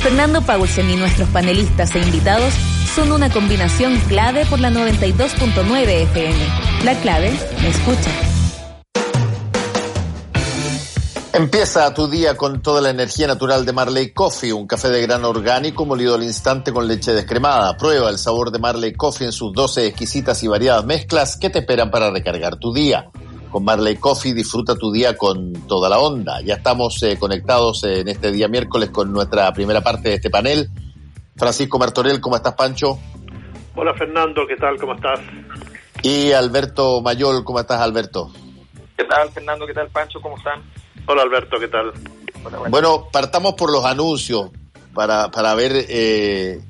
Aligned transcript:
Fernando 0.00 0.40
Paulsen 0.40 0.88
y 0.88 0.96
nuestros 0.96 1.28
panelistas 1.28 1.94
e 1.94 1.98
invitados 1.98 2.54
son 2.94 3.12
una 3.12 3.30
combinación 3.30 3.98
clave 4.08 4.46
por 4.46 4.58
la 4.58 4.70
92.9 4.70 5.88
FM. 5.88 6.38
La 6.84 6.94
clave 7.00 7.30
me 7.60 7.68
escucha. 7.68 8.10
Empieza 11.34 11.92
tu 11.92 12.08
día 12.08 12.34
con 12.34 12.62
toda 12.62 12.80
la 12.80 12.90
energía 12.90 13.26
natural 13.26 13.64
de 13.66 13.72
Marley 13.72 14.12
Coffee, 14.12 14.54
un 14.54 14.66
café 14.66 14.88
de 14.88 15.02
grano 15.02 15.28
orgánico 15.28 15.84
molido 15.84 16.14
al 16.14 16.22
instante 16.22 16.72
con 16.72 16.88
leche 16.88 17.12
descremada. 17.12 17.76
Prueba 17.76 18.08
el 18.08 18.18
sabor 18.18 18.50
de 18.50 18.58
Marley 18.58 18.94
Coffee 18.94 19.26
en 19.26 19.32
sus 19.32 19.52
12 19.52 19.86
exquisitas 19.86 20.42
y 20.42 20.48
variadas 20.48 20.84
mezclas 20.86 21.36
que 21.36 21.50
te 21.50 21.60
esperan 21.60 21.90
para 21.90 22.10
recargar 22.10 22.56
tu 22.56 22.72
día. 22.72 23.10
Con 23.50 23.64
Marley 23.64 23.96
Coffee 23.96 24.32
disfruta 24.32 24.76
tu 24.76 24.92
día 24.92 25.16
con 25.16 25.52
toda 25.66 25.88
la 25.88 25.98
onda. 25.98 26.40
Ya 26.40 26.54
estamos 26.54 27.02
eh, 27.02 27.18
conectados 27.18 27.82
en 27.84 28.08
este 28.08 28.30
día 28.30 28.48
miércoles 28.48 28.90
con 28.90 29.12
nuestra 29.12 29.52
primera 29.52 29.80
parte 29.80 30.10
de 30.10 30.14
este 30.16 30.30
panel. 30.30 30.68
Francisco 31.36 31.78
Martorell, 31.78 32.20
¿cómo 32.20 32.36
estás, 32.36 32.54
Pancho? 32.54 32.98
Hola, 33.74 33.94
Fernando, 33.94 34.46
¿qué 34.46 34.56
tal? 34.56 34.78
¿Cómo 34.78 34.94
estás? 34.94 35.20
Y 36.02 36.32
Alberto 36.32 37.00
Mayol, 37.02 37.44
¿cómo 37.44 37.60
estás, 37.60 37.80
Alberto? 37.80 38.32
¿Qué 38.96 39.04
tal, 39.04 39.30
Fernando? 39.30 39.66
¿Qué 39.66 39.74
tal, 39.74 39.88
Pancho? 39.88 40.20
¿Cómo 40.20 40.36
están? 40.36 40.62
Hola, 41.06 41.22
Alberto, 41.22 41.58
¿qué 41.58 41.68
tal? 41.68 41.92
Hola, 42.44 42.58
bueno. 42.58 42.70
Bueno, 42.70 43.08
partamos 43.12 43.54
por 43.54 43.72
los 43.72 43.84
anuncios 43.84 44.50
para, 44.94 45.30
para 45.30 45.54
ver 45.54 45.72
eh, 45.88 46.60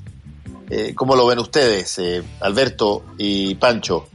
eh, 0.70 0.94
cómo 0.94 1.16
lo 1.16 1.26
ven 1.26 1.40
ustedes, 1.40 1.98
eh, 1.98 2.22
Alberto 2.40 3.04
y 3.18 3.54
Pancho. 3.56 4.06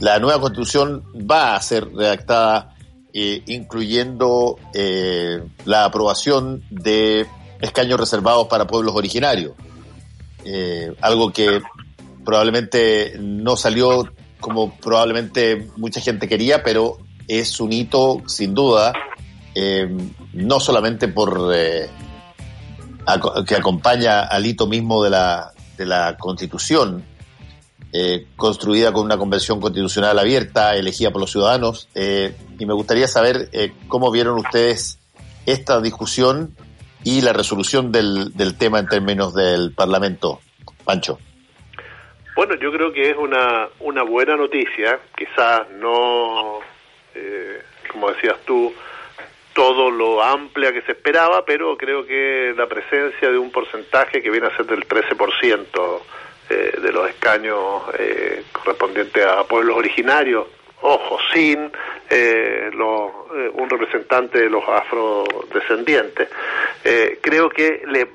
La 0.00 0.18
nueva 0.18 0.40
constitución 0.40 1.04
va 1.30 1.54
a 1.54 1.62
ser 1.62 1.88
redactada 1.92 2.74
eh, 3.16 3.44
incluyendo 3.46 4.58
eh, 4.72 5.40
la 5.66 5.84
aprobación 5.84 6.64
de 6.68 7.24
escaños 7.60 8.00
reservados 8.00 8.48
para 8.48 8.66
pueblos 8.66 8.92
originarios. 8.96 9.52
Eh, 10.44 10.92
algo 11.00 11.32
que 11.32 11.62
probablemente 12.24 13.14
no 13.20 13.56
salió 13.56 14.12
como 14.40 14.74
probablemente 14.78 15.68
mucha 15.76 16.00
gente 16.00 16.26
quería, 16.26 16.64
pero 16.64 16.98
es 17.28 17.60
un 17.60 17.72
hito 17.72 18.20
sin 18.26 18.52
duda, 18.52 18.92
no 20.32 20.58
solamente 20.58 21.06
por 21.06 21.54
que 23.46 23.54
acompaña 23.56 24.22
al 24.22 24.44
hito 24.44 24.66
mismo 24.66 25.04
de 25.04 25.10
la, 25.10 25.52
de 25.78 25.86
la 25.86 26.16
constitución, 26.18 27.04
eh, 27.96 28.26
construida 28.34 28.92
con 28.92 29.04
una 29.04 29.16
convención 29.16 29.60
constitucional 29.60 30.18
abierta, 30.18 30.74
elegida 30.74 31.12
por 31.12 31.20
los 31.20 31.30
ciudadanos, 31.30 31.88
eh, 31.94 32.34
y 32.58 32.66
me 32.66 32.74
gustaría 32.74 33.06
saber 33.06 33.48
eh, 33.52 33.72
cómo 33.86 34.10
vieron 34.10 34.36
ustedes 34.36 34.98
esta 35.46 35.80
discusión 35.80 36.56
y 37.04 37.20
la 37.20 37.32
resolución 37.32 37.92
del, 37.92 38.36
del 38.36 38.58
tema 38.58 38.80
en 38.80 38.88
términos 38.88 39.32
del 39.32 39.72
Parlamento. 39.72 40.40
Pancho. 40.84 41.20
Bueno, 42.34 42.56
yo 42.56 42.72
creo 42.72 42.92
que 42.92 43.10
es 43.10 43.16
una, 43.16 43.68
una 43.78 44.02
buena 44.02 44.36
noticia, 44.36 44.98
quizás 45.16 45.70
no, 45.78 46.58
eh, 47.14 47.62
como 47.92 48.10
decías 48.10 48.38
tú, 48.44 48.74
todo 49.52 49.88
lo 49.88 50.20
amplia 50.20 50.72
que 50.72 50.82
se 50.82 50.92
esperaba, 50.92 51.44
pero 51.44 51.76
creo 51.76 52.04
que 52.04 52.52
la 52.56 52.66
presencia 52.66 53.30
de 53.30 53.38
un 53.38 53.52
porcentaje 53.52 54.20
que 54.20 54.30
viene 54.30 54.48
a 54.48 54.56
ser 54.56 54.66
del 54.66 54.84
13% 54.88 56.00
eh, 56.50 56.78
de 56.80 56.92
los 56.92 57.08
escaños 57.08 57.82
eh, 57.98 58.44
correspondientes 58.52 59.24
a 59.24 59.44
pueblos 59.44 59.76
originarios, 59.76 60.46
ojo, 60.82 61.18
sin 61.32 61.70
eh, 62.10 62.70
los, 62.74 63.10
eh, 63.34 63.50
un 63.54 63.70
representante 63.70 64.40
de 64.40 64.50
los 64.50 64.62
afrodescendientes, 64.68 66.28
eh, 66.84 67.18
creo 67.22 67.48
que 67.48 67.82
le 67.86 68.06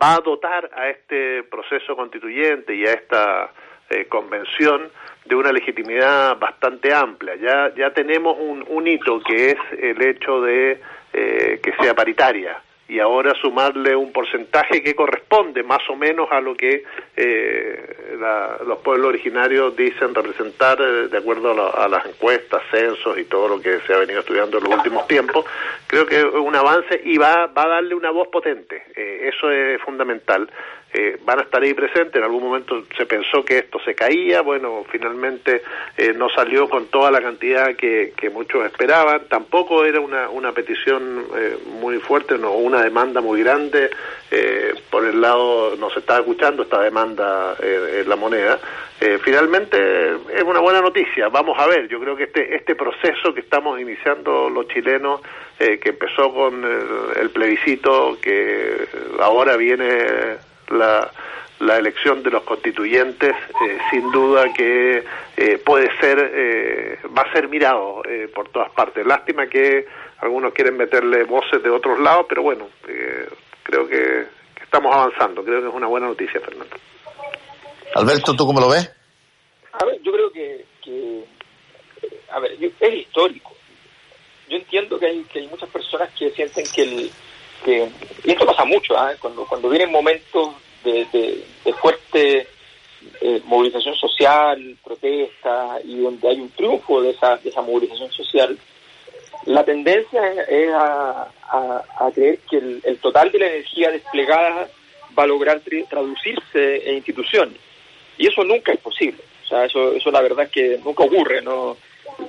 va 0.00 0.14
a 0.16 0.20
dotar 0.20 0.70
a 0.74 0.88
este 0.88 1.42
proceso 1.44 1.96
constituyente 1.96 2.74
y 2.74 2.86
a 2.86 2.92
esta 2.92 3.50
eh, 3.90 4.06
convención 4.06 4.90
de 5.24 5.34
una 5.34 5.52
legitimidad 5.52 6.38
bastante 6.38 6.92
amplia. 6.92 7.36
Ya, 7.36 7.74
ya 7.74 7.92
tenemos 7.92 8.36
un, 8.38 8.64
un 8.68 8.86
hito 8.86 9.20
que 9.20 9.50
es 9.50 9.56
el 9.78 10.00
hecho 10.02 10.40
de 10.40 10.80
que 11.10 11.72
sea 11.80 11.94
paritaria 11.94 12.62
y 12.88 13.00
ahora 13.00 13.34
sumarle 13.34 13.94
un 13.94 14.12
porcentaje 14.12 14.82
que 14.82 14.94
corresponde 14.94 15.62
más 15.62 15.80
o 15.90 15.96
menos 15.96 16.26
a 16.32 16.40
lo 16.40 16.54
que 16.54 16.84
eh, 17.16 18.16
la- 18.18 18.58
los 18.66 18.78
pueblos 18.78 19.08
originarios 19.08 19.76
dicen 19.76 20.14
representar 20.14 20.80
eh, 20.80 21.08
de 21.08 21.18
acuerdo 21.18 21.50
a, 21.50 21.54
la- 21.54 21.84
a 21.84 21.88
las 21.88 22.06
encuestas, 22.06 22.62
censos 22.70 23.18
y 23.18 23.24
todo 23.24 23.48
lo 23.48 23.60
que 23.60 23.80
se 23.86 23.92
ha 23.92 23.98
venido 23.98 24.20
estudiando 24.20 24.58
en 24.58 24.64
los 24.64 24.74
últimos 24.74 25.06
tiempos. 25.06 25.44
Creo 25.86 26.06
que 26.06 26.16
es 26.16 26.24
un 26.24 26.56
avance 26.56 27.00
y 27.04 27.18
va, 27.18 27.46
va 27.46 27.64
a 27.64 27.68
darle 27.68 27.94
una 27.94 28.10
voz 28.10 28.28
potente. 28.28 28.82
Eh, 28.96 29.30
eso 29.34 29.50
es 29.50 29.80
fundamental. 29.82 30.50
Eh, 30.92 31.18
van 31.24 31.40
a 31.40 31.42
estar 31.42 31.62
ahí 31.62 31.74
presentes. 31.74 32.16
En 32.16 32.22
algún 32.22 32.42
momento 32.42 32.82
se 32.96 33.04
pensó 33.06 33.44
que 33.44 33.58
esto 33.58 33.78
se 33.84 33.94
caía. 33.94 34.40
Bueno, 34.40 34.84
finalmente 34.90 35.62
eh, 35.96 36.12
no 36.14 36.28
salió 36.30 36.68
con 36.68 36.86
toda 36.86 37.10
la 37.10 37.20
cantidad 37.20 37.76
que, 37.76 38.12
muchos 38.32 38.64
esperaban. 38.64 39.28
Tampoco 39.28 39.84
era 39.84 40.00
una, 40.00 40.28
una 40.28 40.52
petición 40.52 41.26
eh, 41.36 41.56
muy 41.80 41.98
fuerte, 41.98 42.38
no 42.38 42.52
una 42.52 42.82
demanda 42.82 43.20
muy 43.20 43.42
grande. 43.42 43.90
Eh, 44.30 44.74
por 44.90 45.06
el 45.06 45.20
lado, 45.20 45.74
no 45.76 45.88
se 45.90 46.00
estaba 46.00 46.20
escuchando 46.20 46.62
esta 46.62 46.80
demanda 46.80 47.56
eh, 47.62 48.00
en 48.02 48.08
la 48.08 48.16
moneda. 48.16 48.58
Eh, 49.00 49.18
finalmente 49.22 49.78
es 50.34 50.42
una 50.42 50.60
buena 50.60 50.80
noticia. 50.80 51.28
Vamos 51.28 51.58
a 51.58 51.66
ver. 51.66 51.88
Yo 51.88 51.98
creo 51.98 52.14
que 52.14 52.24
este, 52.24 52.54
este 52.54 52.74
proceso 52.74 53.32
que 53.32 53.40
estamos 53.40 53.80
iniciando 53.80 54.50
los 54.50 54.68
chilenos, 54.68 55.20
que 55.58 55.88
empezó 55.88 56.32
con 56.32 56.62
el, 56.62 57.20
el 57.20 57.30
plebiscito, 57.30 58.16
que 58.22 58.86
ahora 59.18 59.56
viene 59.56 60.36
la, 60.70 61.10
la 61.60 61.76
elección 61.76 62.22
de 62.22 62.30
los 62.30 62.42
constituyentes 62.44 63.30
eh, 63.30 63.78
sin 63.90 64.10
duda 64.10 64.52
que 64.52 65.04
eh, 65.36 65.58
puede 65.64 65.88
ser 66.00 66.18
eh, 66.34 66.98
va 67.16 67.22
a 67.22 67.32
ser 67.32 67.48
mirado 67.48 68.02
eh, 68.08 68.28
por 68.34 68.48
todas 68.50 68.70
partes 68.72 69.04
lástima 69.06 69.46
que 69.48 69.86
algunos 70.18 70.52
quieren 70.52 70.76
meterle 70.76 71.24
voces 71.24 71.62
de 71.62 71.70
otros 71.70 71.98
lados 72.00 72.26
pero 72.28 72.42
bueno 72.42 72.68
eh, 72.88 73.28
creo 73.62 73.88
que, 73.88 73.96
que 74.54 74.64
estamos 74.64 74.94
avanzando 74.94 75.42
creo 75.44 75.60
que 75.62 75.68
es 75.68 75.74
una 75.74 75.86
buena 75.88 76.06
noticia 76.06 76.40
Fernando 76.40 76.76
Alberto, 77.94 78.34
¿tú 78.36 78.46
cómo 78.46 78.60
lo 78.60 78.68
ves? 78.68 78.90
A 79.72 79.84
ver, 79.84 80.00
yo 80.02 80.12
creo 80.12 80.30
que, 80.30 80.64
que 80.84 81.18
eh, 81.20 82.20
a 82.30 82.38
ver, 82.38 82.56
yo- 82.58 82.68
es 82.80 82.94
histórico. 82.94 83.52
Yo 84.48 84.56
entiendo 84.56 84.98
que 84.98 85.06
hay, 85.06 85.22
que 85.24 85.38
hay 85.40 85.48
muchas 85.48 85.68
personas 85.70 86.10
que 86.18 86.30
sienten 86.30 86.64
que 86.74 86.82
el 86.82 87.10
que 87.64 87.88
y 88.24 88.30
esto 88.30 88.46
pasa 88.46 88.64
mucho, 88.64 88.96
¿ah? 88.96 89.12
cuando 89.20 89.46
cuando 89.46 89.68
vienen 89.68 89.90
momentos 89.90 90.54
de, 90.84 91.44
fuerte 91.80 92.46
eh, 93.20 93.40
movilización 93.44 93.94
social, 93.94 94.76
protesta 94.82 95.78
y 95.84 95.98
donde 95.98 96.28
hay 96.28 96.40
un 96.40 96.50
triunfo 96.50 97.02
de 97.02 97.10
esa 97.10 97.36
de 97.36 97.50
esa 97.50 97.62
movilización 97.62 98.10
social, 98.10 98.58
la 99.46 99.64
tendencia 99.64 100.20
es, 100.48 100.70
a, 100.72 101.30
creer 102.14 102.38
que 102.50 102.58
el, 102.58 102.98
total 103.00 103.30
de 103.30 103.38
la 103.38 103.46
energía 103.46 103.90
desplegada 103.90 104.68
va 105.18 105.22
a 105.22 105.26
lograr 105.26 105.60
traducirse 105.88 106.88
en 106.88 106.96
instituciones. 106.96 107.56
Y 108.16 108.26
eso 108.26 108.42
nunca 108.44 108.72
es 108.72 108.80
posible. 108.80 109.22
O 109.44 109.46
sea, 109.46 109.64
eso, 109.64 109.92
eso 109.92 110.10
la 110.10 110.20
verdad 110.20 110.46
es 110.46 110.50
que 110.50 110.80
nunca 110.84 111.04
ocurre. 111.04 111.40
no 111.42 111.76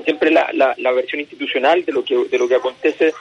Siempre 0.04 0.30
la, 0.32 0.50
la, 0.54 0.76
la 0.78 0.92
versión 0.92 1.22
institucional 1.22 1.84
de 1.84 1.92
lo 1.92 2.04
que 2.04 2.16
de 2.16 2.38
lo 2.38 2.48
que 2.48 2.56
acontece 2.56 3.14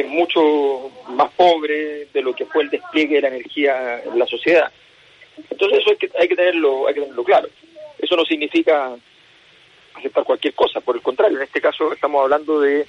es 0.00 0.08
mucho 0.08 0.90
más 1.08 1.30
pobre 1.32 2.06
de 2.12 2.22
lo 2.22 2.34
que 2.34 2.46
fue 2.46 2.62
el 2.64 2.70
despliegue 2.70 3.16
de 3.16 3.22
la 3.22 3.28
energía 3.28 4.02
en 4.04 4.18
la 4.18 4.26
sociedad. 4.26 4.70
Entonces 5.50 5.78
eso 5.80 5.90
hay 5.90 5.96
que, 5.96 6.08
tenerlo 6.34 6.86
hay 6.88 6.94
que 6.94 7.00
tenerlo 7.00 7.24
claro. 7.24 7.48
Eso 7.98 8.16
no 8.16 8.24
significa 8.24 8.94
aceptar 9.94 10.24
cualquier 10.24 10.54
cosa. 10.54 10.80
Por 10.80 10.96
el 10.96 11.02
contrario, 11.02 11.36
en 11.38 11.44
este 11.44 11.60
caso 11.60 11.92
estamos 11.92 12.22
hablando 12.22 12.60
de 12.60 12.86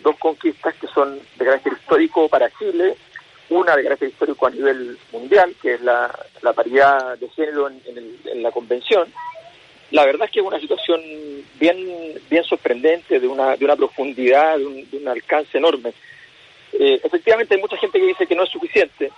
dos 0.00 0.16
conquistas 0.18 0.74
que 0.74 0.86
son 0.88 1.18
de 1.36 1.44
carácter 1.44 1.72
histórico 1.74 2.28
para 2.28 2.50
Chile, 2.58 2.94
una 3.50 3.76
de 3.76 3.82
carácter 3.82 4.08
histórico 4.08 4.46
a 4.46 4.50
nivel 4.50 4.96
mundial, 5.12 5.54
que 5.60 5.74
es 5.74 5.80
la, 5.82 6.10
la 6.42 6.52
paridad 6.52 7.18
de 7.18 7.28
género 7.30 7.68
en, 7.68 7.80
en 7.86 7.98
el- 7.98 8.18
en 8.32 8.42
la 8.42 8.50
convención. 8.50 9.12
La 9.90 10.04
verdad 10.06 10.26
es 10.26 10.30
que 10.32 10.38
es 10.40 10.46
una 10.46 10.60
situación 10.60 11.00
bien, 11.58 11.76
bien 12.30 12.44
sorprendente, 12.44 13.18
de 13.18 13.26
una, 13.26 13.56
de 13.56 13.64
una 13.64 13.74
profundidad, 13.74 14.56
de 14.56 14.64
un, 14.66 14.88
de 14.90 14.96
un 14.98 15.08
alcance 15.08 15.58
enorme. 15.58 15.92
Eh, 16.72 17.00
efectivamente 17.02 17.54
hay 17.54 17.60
mucha 17.60 17.76
gente 17.76 17.98
que 17.98 18.06
dice 18.06 18.26
que 18.26 18.34
no 18.34 18.44
es 18.44 18.50
suficiente. 18.50 19.10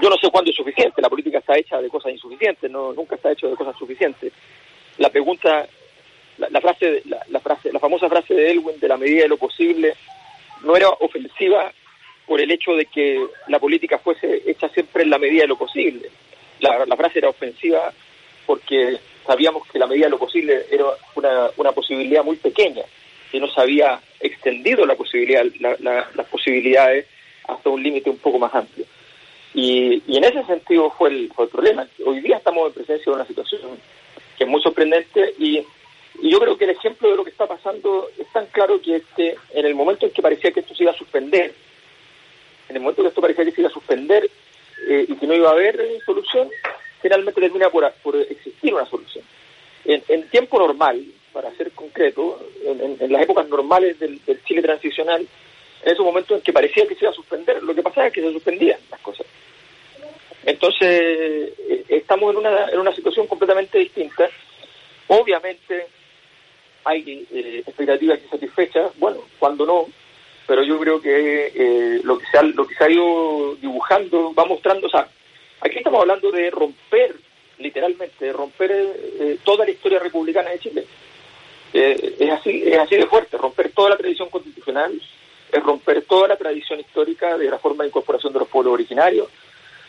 yo 0.00 0.10
no 0.10 0.16
sé 0.16 0.30
cuándo 0.30 0.50
es 0.50 0.56
suficiente, 0.56 1.02
la 1.02 1.08
política 1.08 1.38
está 1.38 1.56
hecha 1.58 1.80
de 1.80 1.88
cosas 1.88 2.12
insuficientes, 2.12 2.70
no 2.70 2.92
nunca 2.92 3.16
está 3.16 3.32
hecho 3.32 3.48
de 3.48 3.56
cosas 3.56 3.76
suficientes. 3.76 4.32
La 4.98 5.10
pregunta, 5.10 5.66
la, 6.38 6.60
frase, 6.60 7.02
la, 7.04 7.40
frase, 7.40 7.72
la 7.72 7.80
famosa 7.80 8.08
frase 8.08 8.34
de 8.34 8.50
Elwin 8.50 8.78
de 8.78 8.88
la 8.88 8.96
medida 8.96 9.22
de 9.22 9.28
lo 9.28 9.36
posible, 9.36 9.94
no 10.62 10.76
era 10.76 10.88
ofensiva 10.88 11.72
por 12.26 12.40
el 12.40 12.50
hecho 12.50 12.72
de 12.72 12.86
que 12.86 13.24
la 13.48 13.58
política 13.58 13.98
fuese 13.98 14.42
hecha 14.46 14.68
siempre 14.70 15.02
en 15.02 15.10
la 15.10 15.18
medida 15.18 15.42
de 15.42 15.48
lo 15.48 15.56
posible. 15.56 16.10
La, 16.60 16.96
frase 16.96 17.18
era 17.18 17.28
ofensiva 17.28 17.92
porque 18.46 18.98
sabíamos 19.26 19.66
que 19.68 19.78
la 19.78 19.86
medida 19.86 20.06
de 20.06 20.10
lo 20.10 20.18
posible 20.18 20.66
era 20.70 20.84
una, 21.14 21.50
una 21.56 21.72
posibilidad 21.72 22.24
muy 22.24 22.36
pequeña, 22.36 22.82
que 23.30 23.40
no 23.40 23.48
se 23.48 23.60
había 23.60 24.00
extendido 24.20 24.86
la 24.86 24.94
posibilidad, 24.94 25.44
las 25.80 26.26
posibilidades 26.26 27.06
hasta 27.48 27.70
un 27.70 27.82
límite 27.82 28.10
un 28.10 28.18
poco 28.18 28.38
más 28.38 28.54
amplio. 28.54 28.86
Y, 29.54 30.02
en 30.14 30.24
ese 30.24 30.44
sentido 30.44 30.90
fue 30.90 31.08
el, 31.10 31.30
problema. 31.50 31.86
Hoy 32.04 32.20
día 32.20 32.36
estamos 32.36 32.68
en 32.68 32.74
presencia 32.74 33.10
de 33.10 33.16
una 33.16 33.26
situación 33.26 33.62
que 34.36 34.44
es 34.44 34.50
muy 34.50 34.62
sorprendente 34.62 35.34
y, 35.38 35.64
yo 36.22 36.40
creo 36.40 36.56
que 36.56 36.64
el 36.64 36.70
ejemplo 36.70 37.10
de 37.10 37.16
lo 37.16 37.24
que 37.24 37.30
está 37.30 37.46
pasando 37.46 38.08
es 38.18 38.26
tan 38.32 38.46
claro 38.46 38.80
que, 38.80 38.96
este, 38.96 39.36
en 39.52 39.66
el 39.66 39.74
momento 39.74 40.06
en 40.06 40.12
que 40.12 40.22
parecía 40.22 40.50
que 40.50 40.60
esto 40.60 40.74
se 40.74 40.82
iba 40.82 40.92
a 40.92 40.96
suspender, 40.96 41.52
en 42.70 42.76
el 42.76 42.80
momento 42.80 43.02
que 43.02 43.08
esto 43.08 43.20
parecía 43.20 43.44
que 43.44 43.52
se 43.52 43.60
iba 43.60 43.68
a 43.68 43.72
suspender 43.72 44.28
eh, 44.88 45.04
y 45.08 45.14
que 45.16 45.26
no 45.26 45.34
iba 45.34 45.50
a 45.50 45.52
haber 45.52 45.78
solución, 46.06 46.48
finalmente 47.02 47.40
termina 47.40 47.70
por, 47.70 48.16
existir 48.16 48.74
una 48.74 48.86
solución. 48.86 49.24
En, 49.84 50.28
tiempo 50.30 50.58
normal, 50.58 51.04
para 51.36 51.54
ser 51.54 51.70
concreto, 51.72 52.40
en, 52.64 53.12
las 53.12 53.20
épocas 53.20 53.46
normales 53.46 54.00
del, 54.00 54.18
Chile 54.46 54.62
transicional, 54.62 55.20
en 55.20 55.92
esos 55.92 56.02
momentos 56.02 56.38
en 56.38 56.42
que 56.42 56.50
parecía 56.50 56.86
que 56.86 56.94
se 56.94 57.04
iba 57.04 57.10
a 57.10 57.14
suspender, 57.14 57.62
lo 57.62 57.74
que 57.74 57.82
pasaba 57.82 58.06
es 58.06 58.14
que 58.14 58.22
se 58.22 58.32
suspendían 58.32 58.80
las 58.90 59.00
cosas. 59.00 59.26
Entonces, 60.46 60.88
eh, 60.88 61.84
estamos 61.90 62.32
en 62.32 62.38
una, 62.38 62.70
en 62.70 62.78
una 62.78 62.94
situación 62.94 63.26
completamente 63.26 63.78
distinta. 63.78 64.30
Obviamente, 65.08 65.88
hay 66.84 67.26
eh, 67.30 67.62
expectativas 67.66 68.18
insatisfechas, 68.22 68.98
bueno, 68.98 69.18
cuando 69.38 69.66
no, 69.66 69.88
pero 70.46 70.62
yo 70.62 70.80
creo 70.80 71.02
que 71.02 71.52
eh, 71.54 72.00
lo, 72.02 72.16
que 72.16 72.24
se 72.30 72.38
ha, 72.38 72.44
lo 72.44 72.66
que 72.66 72.76
se 72.76 72.82
ha 72.82 72.90
ido 72.90 73.56
dibujando 73.56 74.32
va 74.32 74.46
mostrando, 74.46 74.86
o 74.86 74.90
sea, 74.90 75.06
aquí 75.60 75.76
estamos 75.76 76.00
hablando 76.00 76.32
de 76.32 76.50
romper, 76.50 77.14
literalmente, 77.58 78.24
de 78.24 78.32
romper 78.32 78.70
toda 79.44 79.66
la 79.66 79.70
historia 79.72 79.98
republicana 79.98 80.48
de 80.48 80.58
Chile. 80.60 80.86
Es 81.72 82.30
así 82.30 82.62
es 82.64 82.78
así 82.78 82.96
de 82.96 83.06
fuerte, 83.06 83.36
romper 83.36 83.70
toda 83.72 83.90
la 83.90 83.96
tradición 83.96 84.28
constitucional, 84.28 85.00
es 85.52 85.62
romper 85.62 86.02
toda 86.02 86.28
la 86.28 86.36
tradición 86.36 86.80
histórica 86.80 87.36
de 87.36 87.50
la 87.50 87.58
forma 87.58 87.84
de 87.84 87.88
incorporación 87.88 88.32
de 88.32 88.40
los 88.40 88.48
pueblos 88.48 88.74
originarios, 88.74 89.28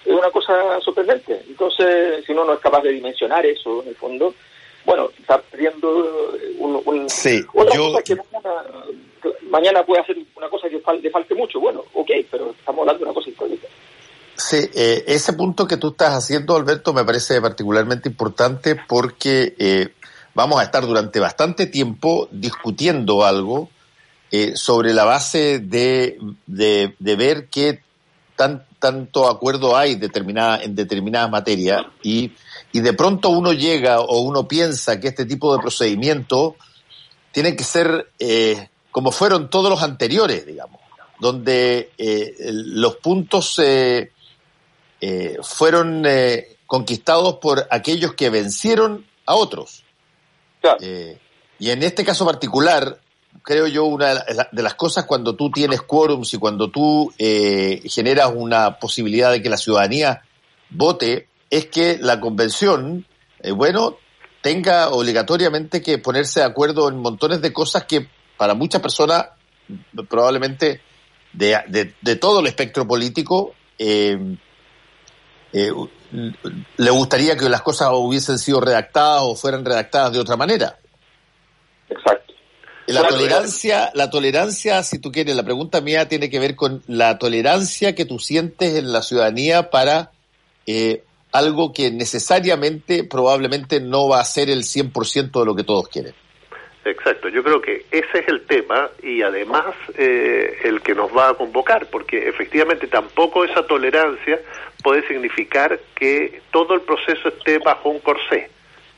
es 0.06 0.13
una 0.13 0.31
cosa 0.31 0.79
sorprendente. 0.81 1.41
Entonces, 1.47 2.24
si 2.25 2.31
uno 2.31 2.45
no 2.45 2.53
es 2.53 2.59
capaz 2.59 2.81
de 2.81 2.91
dimensionar 2.91 3.45
eso, 3.45 3.83
en 3.83 3.89
el 3.89 3.95
fondo, 3.95 4.33
bueno, 4.85 5.09
está 5.19 5.41
perdiendo 5.41 6.33
un, 6.59 6.81
un 6.85 7.09
sí, 7.09 7.44
otra 7.53 7.77
cosa 7.77 8.01
que 8.03 8.18
mañana, 9.50 9.83
puede 9.85 10.01
hacer 10.01 10.18
una 10.35 10.50
cosa 10.50 10.69
que 10.69 10.81
le 11.01 11.09
falte 11.09 11.35
mucho. 11.35 11.59
Bueno, 11.59 11.83
ok, 11.94 12.09
pero 12.31 12.51
estamos 12.51 12.81
hablando 12.81 13.00
de 13.00 13.06
una 13.06 13.13
cosa 13.13 13.29
histórica. 13.29 13.68
Sí, 14.35 14.57
eh, 14.75 15.03
ese 15.07 15.33
punto 15.33 15.68
que 15.68 15.77
tú 15.77 15.89
estás 15.89 16.13
haciendo, 16.13 16.56
Alberto, 16.56 16.94
me 16.94 17.03
parece 17.03 17.41
particularmente 17.41 18.07
importante 18.07 18.77
porque 18.88 19.56
eh, 19.57 19.89
vamos 20.38 20.60
a 20.60 20.63
estar 20.66 20.86
durante 20.86 21.19
bastante 21.19 21.66
tiempo 21.66 22.30
discutiendo 22.31 23.25
algo 23.25 23.69
eh, 24.30 24.56
sobre 24.56 24.94
la 24.94 25.04
base 25.04 25.57
de, 25.57 26.19
de, 26.45 27.16
ver 27.16 27.48
qué 27.48 27.81
tan, 28.36 28.63
tanto 28.78 29.28
acuerdo 29.28 29.75
hay 29.75 29.95
determinada, 29.95 30.62
en 30.62 30.75
determinadas 30.75 31.31
materias 31.31 31.88
y, 32.04 32.34
y 32.72 32.81
de 32.81 32.94
pronto 32.94 33.30
uno 33.30 33.51
llega 33.51 34.00
o 34.00 34.19
uno 34.19 34.48
piensa 34.48 35.00
que 35.00 35.07
este 35.07 35.25
tipo 35.25 35.56
de 35.56 35.60
procedimiento 35.60 36.56
tiene 37.31 37.56
que 37.56 37.63
ser 37.63 38.12
eh, 38.19 38.69
como 38.92 39.12
fueron 39.12 39.50
todos 39.50 39.72
los 39.72 39.81
anteriores, 39.81 40.45
digamos, 40.45 40.80
donde 41.19 41.94
eh, 41.98 42.36
los 42.51 42.98
puntos 42.98 43.57
eh, 43.57 44.12
eh 45.01 45.38
fueron 45.42 46.04
conquistados 46.68 47.38
por 47.38 47.66
aquellos 47.72 48.13
que 48.13 48.30
vencieron 48.30 49.04
a 49.25 49.34
otros. 49.34 49.84
Eh, 50.81 51.18
y 51.60 51.69
en 51.69 51.84
este 51.84 52.04
caso 52.04 52.25
particular, 52.25 53.00
creo 53.44 53.68
yo, 53.68 53.86
una 53.86 54.25
de 54.52 54.64
las 54.64 54.75
cosas 54.75 55.06
cuando 55.06 55.36
tú 55.36 55.52
tienes 55.52 55.81
quórums 55.81 56.34
y 56.34 56.38
cuando 56.38 56.69
tú 56.69 57.14
eh, 57.18 57.81
generas 57.86 58.31
una 58.34 58.78
posibilidad 58.80 59.31
de 59.31 59.42
que 59.42 59.50
la 59.50 59.58
ciudadanía 59.58 60.22
vote, 60.69 61.28
es 61.50 61.68
que 61.68 61.98
la 62.00 62.19
convención, 62.19 63.06
eh, 63.42 63.52
bueno, 63.52 63.98
tenga 64.42 64.90
obligatoriamente 64.90 65.81
que 65.81 65.98
ponerse 65.98 66.42
de 66.42 66.46
acuerdo 66.46 66.90
en 66.90 66.98
montones 66.98 67.42
de 67.42 67.54
cosas 67.54 67.86
que 67.86 68.08
para 68.38 68.54
muchas 68.54 68.81
personas, 68.81 69.28
probablemente 70.10 70.81
de, 71.34 71.94
de, 72.02 72.16
todo 72.16 72.40
el 72.40 72.48
espectro 72.48 72.88
político, 72.88 73.54
eh, 73.80 74.18
le 76.12 76.89
gustaría 76.89 77.36
que 77.36 77.50
las 77.50 77.62
cosas 77.62 77.89
hubiesen 77.94 78.39
sido 78.39 78.62
redactadas 78.62 79.21
o 79.24 79.36
fueran 79.36 79.65
redactadas 79.65 80.13
de 80.13 80.19
otra 80.19 80.38
manera. 80.38 80.77
Exacto. 81.89 82.33
La 82.88 83.06
tolerancia, 83.06 83.92
la 83.95 84.09
tolerancia, 84.09 84.81
si 84.81 85.00
tú 85.00 85.12
quieres, 85.12 85.36
la 85.36 85.44
pregunta 85.44 85.81
mía 85.81 86.07
tiene 86.07 86.30
que 86.30 86.39
ver 86.39 86.56
con 86.56 86.83
la 86.88 87.18
tolerancia 87.18 87.94
que 87.94 88.06
tú 88.06 88.18
sientes 88.18 88.75
en 88.75 88.94
la 88.94 89.01
ciudadanía 89.01 89.69
para 89.69 90.12
eh, 90.65 91.04
algo 91.33 91.74
que 91.74 91.92
necesariamente, 91.92 93.03
probablemente 93.03 93.81
no 93.81 94.07
va 94.07 94.21
a 94.21 94.25
ser 94.25 94.50
el 94.50 94.63
100% 94.63 95.38
de 95.38 95.45
lo 95.45 95.56
que 95.56 95.65
todos 95.65 95.89
quieren. 95.89 96.13
Exacto, 96.89 97.28
yo 97.28 97.44
creo 97.44 97.62
que 97.62 97.86
ese 97.92 98.19
es 98.19 98.28
el 98.30 98.45
tema 98.45 98.89
y 99.04 99.22
además 99.22 99.75
eh, 99.98 100.57
el 100.63 100.81
que 100.81 100.95
nos 100.95 101.16
va 101.16 101.30
a 101.30 101.34
convocar, 101.34 101.88
porque 101.89 102.30
efectivamente 102.30 102.88
tampoco 102.88 103.44
esa 103.44 103.68
tolerancia 103.68 104.39
puede 104.81 105.06
significar 105.06 105.78
que 105.95 106.42
todo 106.51 106.75
el 106.75 106.81
proceso 106.81 107.28
esté 107.28 107.60
bajo 107.60 107.89
un 107.89 108.00
corsé 108.00 108.50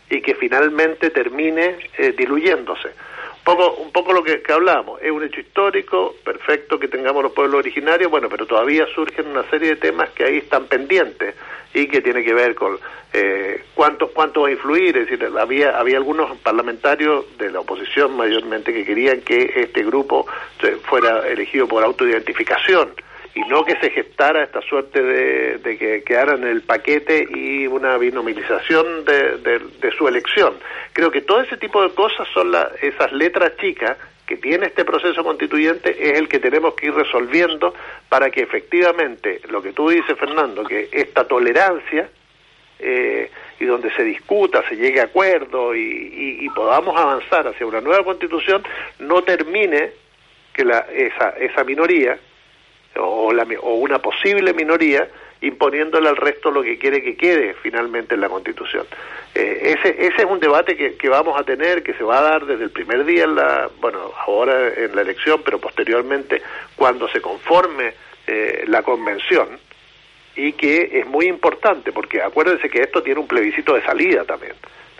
y 0.07 0.21
que 0.21 0.36
finalmente 0.36 1.09
termine 1.09 1.77
eh, 1.97 2.13
diluyéndose 2.15 2.89
poco, 3.57 3.81
un 3.81 3.92
poco 3.92 4.13
lo 4.13 4.24
que, 4.24 4.42
que 4.42 4.54
hablábamos, 4.54 5.01
es 5.01 5.12
un 5.12 5.24
hecho 5.24 5.40
histórico, 5.40 6.16
perfecto 6.24 6.80
que 6.80 6.88
tengamos 6.88 7.24
los 7.24 7.31
pueblos 7.31 7.60
originarios, 7.60 8.12
bueno, 8.12 8.30
pero 8.30 8.46
todavía 8.46 8.86
surgen 8.94 9.28
una 9.28 9.44
serie 9.50 9.69
de 9.69 9.75
temas 9.78 10.10
que 10.12 10.24
ahí 10.24 10.38
están 10.38 10.68
pendientes 10.68 11.36
y 11.74 11.88
que 11.88 12.01
tiene 12.01 12.24
que 12.24 12.34
ver 12.34 12.56
con 12.56 12.79
eh, 13.13 13.63
cuánto, 13.75 14.10
cuánto 14.10 14.41
va 14.41 14.50
a 14.50 14.51
influir, 14.51 14.98
es 14.98 15.10
decir, 15.10 15.27
había, 15.39 15.77
había 15.77 15.98
algunos 15.98 16.38
parlamentarios 16.39 17.38
de 17.38 17.51
la 17.51 17.62
oposición 17.62 18.15
mayormente 18.15 18.74
que 18.74 18.86
querían 18.86 19.22
que 19.22 19.51
este 19.56 19.84
grupo 19.84 20.25
fuera 20.84 21.27
elegido 21.27 21.68
por 21.68 21.84
autoidentificación 21.84 22.94
y 23.36 23.41
no 23.41 23.63
que 23.63 23.79
se 23.79 23.91
gestara 23.91 24.43
esta 24.43 24.62
suerte 24.62 25.01
de, 25.01 25.77
que 25.77 26.03
quedaran 26.03 26.43
en 26.43 26.50
el 26.50 26.62
paquete 26.62 27.27
y 27.33 27.67
una 27.67 27.98
binomialización 27.98 29.05
de, 29.05 29.38
de, 29.38 29.91
su 29.98 30.07
elección. 30.07 30.55
Creo 30.93 31.12
que 31.12 31.21
todo 31.21 31.41
ese 31.41 31.57
tipo 31.57 31.81
de 31.81 31.93
cosas 31.93 32.27
son 32.33 32.53
esas 32.81 33.12
letras 33.12 33.55
chicas 33.57 33.98
que 34.25 34.38
tiene 34.38 34.67
este 34.67 34.86
proceso 34.86 35.24
constituyente 35.24 35.89
es 35.89 36.19
el 36.19 36.27
que 36.27 36.39
tenemos 36.39 36.75
que 36.75 36.88
ir 36.88 36.93
resolviendo 36.93 37.74
para 38.07 38.29
que 38.29 38.41
efectivamente 38.41 39.41
lo 39.50 39.62
que 39.62 39.74
tú 39.74 39.89
dices, 39.89 40.17
Fernando, 40.17 40.63
que 40.63 40.89
esta 40.91 41.27
tolerancia 41.27 42.09
eh, 42.77 43.31
y 43.59 43.65
donde 43.65 43.91
se 43.95 44.03
discuta, 44.03 44.63
se 44.69 44.75
llegue 44.75 45.01
a 45.01 45.05
acuerdo 45.05 45.75
y, 45.75 46.38
y, 46.41 46.50
podamos 46.50 46.95
avanzar 46.98 47.48
hacia 47.48 47.65
una 47.65 47.81
nueva 47.81 48.03
constitución, 48.03 48.63
no 49.00 49.21
termine 49.24 49.91
que 50.53 50.63
la, 50.63 50.86
esa, 50.93 51.31
esa 51.31 51.63
minoría 51.63 52.17
o, 53.00 53.32
la, 53.34 53.48
o 53.62 53.75
una 53.75 54.00
posible 54.00 54.53
minoría 54.53 55.08
imponiéndole 55.41 56.10
al 56.10 56.18
resto 56.18 56.51
lo 56.51 56.62
que 56.62 56.77
quiere 56.77 57.01
que 57.01 57.15
quede 57.15 57.53
finalmente 57.62 58.15
en 58.15 58.22
la 58.22 58.29
Constitución. 58.29 58.86
Eh, 59.34 59.75
ese, 59.77 59.96
ese 60.06 60.18
es 60.18 60.25
un 60.25 60.39
debate 60.39 60.75
que, 60.75 60.96
que, 60.96 61.08
vamos 61.08 61.39
a 61.39 61.44
tener, 61.44 61.82
que 61.82 61.94
se 61.94 62.03
va 62.03 62.20
a 62.20 62.22
dar 62.22 62.46
desde 62.46 62.65
el 62.65 62.72
primer 62.72 63.06
día 63.06 63.24
en 63.24 63.36
la, 63.36 63.70
bueno, 63.79 64.12
ahora 64.27 64.74
en 64.75 64.96
la 64.96 65.01
elección, 65.01 65.41
pero 65.44 65.60
posteriormente 65.60 66.41
cuando 66.75 67.08
se 67.08 67.22
conforme 67.22 67.94
eh, 68.27 68.65
la 68.68 68.84
convención 68.84 69.48
y 70.36 70.53
que 70.53 71.00
es 71.00 71.08
muy 71.08 71.27
importante 71.27 71.91
porque 71.91 72.22
acuérdense 72.22 72.70
que 72.70 72.82
esto 72.82 73.01
tiene 73.01 73.20
un 73.20 73.27
plebiscito 73.27 73.74
de 73.74 73.84
salida 73.84 74.24
también 74.25 74.53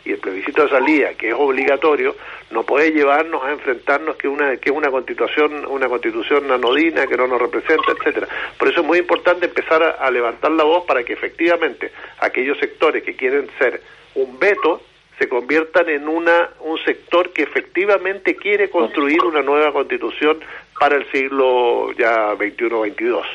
y 0.06 0.12
el 0.12 0.20
plebiscito 0.20 0.64
de 0.64 0.70
salida, 0.70 1.14
que 1.14 1.30
es 1.30 1.36
obligatorio, 1.38 2.16
no 2.52 2.64
puede 2.64 2.92
llevarnos 2.92 3.44
a 3.44 3.52
enfrentarnos 3.52 4.16
que 4.16 4.28
una 4.28 4.58
que 4.58 4.72
una 4.72 4.90
constitución 4.90 5.66
una 5.68 5.88
constitución 5.88 6.52
anodina 6.52 7.08
que 7.08 7.18
no 7.18 7.28
nos 7.28 7.42
representa, 7.42 7.92
etcétera. 7.92 8.28
Por 8.58 8.70
eso 8.70 8.82
es 8.82 8.88
muy 8.88 9.00
importante 9.00 9.46
empezar 9.46 9.98
a, 10.00 10.10
levantar 10.12 10.52
la 10.52 10.64
voz 10.64 10.86
para 10.86 11.04
que 11.04 11.14
efectivamente 11.14 11.92
aquellos 12.20 12.58
sectores 12.58 13.04
que 13.04 13.16
quieren 13.16 13.50
ser 13.58 13.82
un 14.16 14.40
veto 14.40 14.82
se 15.18 15.28
conviertan 15.28 15.90
en 15.90 16.08
una 16.08 16.50
un 16.62 16.78
sector 16.80 17.32
que 17.34 17.44
efectivamente 17.44 18.36
quiere 18.36 18.70
construir 18.70 19.24
una 19.24 19.42
nueva 19.42 19.72
constitución 19.72 20.40
para 20.80 20.96
el 20.96 21.12
siglo 21.12 21.92
ya 21.94 22.34
21 22.36 22.82
22. 22.82 23.28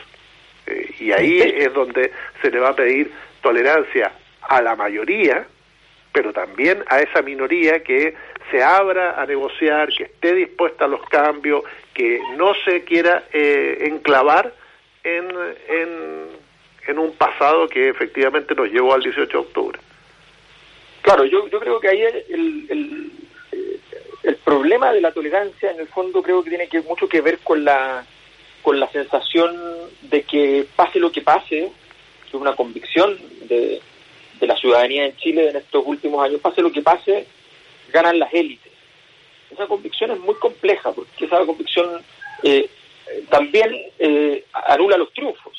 Eh, 0.66 0.94
y 1.00 1.12
ahí 1.12 1.40
es 1.40 1.72
donde 1.74 2.10
se 2.40 2.50
le 2.50 2.58
va 2.58 2.70
a 2.70 2.74
pedir 2.74 3.12
tolerancia 3.42 4.12
a 4.40 4.62
la 4.62 4.74
mayoría, 4.76 5.46
pero 6.14 6.32
también 6.32 6.84
a 6.86 7.00
esa 7.00 7.22
minoría 7.22 7.82
que 7.82 8.14
se 8.48 8.62
abra 8.62 9.20
a 9.20 9.26
negociar, 9.26 9.88
que 9.88 10.04
esté 10.04 10.32
dispuesta 10.32 10.84
a 10.84 10.88
los 10.88 11.02
cambios, 11.08 11.64
que 11.92 12.20
no 12.36 12.54
se 12.64 12.84
quiera 12.84 13.24
eh, 13.32 13.88
enclavar 13.88 14.54
en, 15.02 15.28
en, 16.86 16.98
un 17.00 17.16
pasado 17.16 17.66
que 17.66 17.88
efectivamente 17.88 18.54
nos 18.54 18.70
llevó 18.70 18.94
al 18.94 19.02
18 19.02 19.26
de 19.28 19.38
octubre. 19.38 19.78
Claro, 21.02 21.24
yo, 21.24 21.48
yo 21.48 21.58
creo 21.58 21.80
que 21.80 21.88
ahí 21.88 22.02
el, 22.02 22.66
el, 22.70 23.10
el, 24.22 24.36
problema 24.36 24.92
de 24.92 25.00
la 25.00 25.10
tolerancia, 25.10 25.72
en 25.72 25.80
el 25.80 25.88
fondo, 25.88 26.22
creo 26.22 26.44
que 26.44 26.50
tiene 26.50 26.68
que 26.68 26.80
mucho 26.82 27.08
que 27.08 27.22
ver 27.22 27.40
con 27.40 27.64
la, 27.64 28.06
con 28.62 28.78
la 28.78 28.88
sensación 28.92 29.56
de 30.02 30.22
que 30.22 30.64
pase 30.76 31.00
lo 31.00 31.10
que 31.10 31.22
pase, 31.22 31.72
que 32.22 32.28
es 32.28 32.34
una 32.34 32.54
convicción 32.54 33.18
de, 33.48 33.80
de 34.40 34.46
la 34.46 34.56
ciudadanía 34.56 35.06
en 35.06 35.16
Chile 35.16 35.50
en 35.50 35.56
estos 35.56 35.84
últimos 35.86 36.24
años, 36.24 36.40
pase 36.40 36.62
lo 36.62 36.72
que 36.72 36.82
pase, 36.82 37.26
ganan 37.92 38.18
las 38.18 38.32
élites. 38.32 38.72
Esa 39.50 39.66
convicción 39.66 40.10
es 40.10 40.18
muy 40.20 40.34
compleja, 40.36 40.92
porque 40.92 41.26
esa 41.26 41.44
convicción 41.46 42.02
eh, 42.42 42.68
también 43.30 43.72
eh, 43.98 44.44
anula 44.52 44.96
los 44.96 45.12
triunfos. 45.12 45.52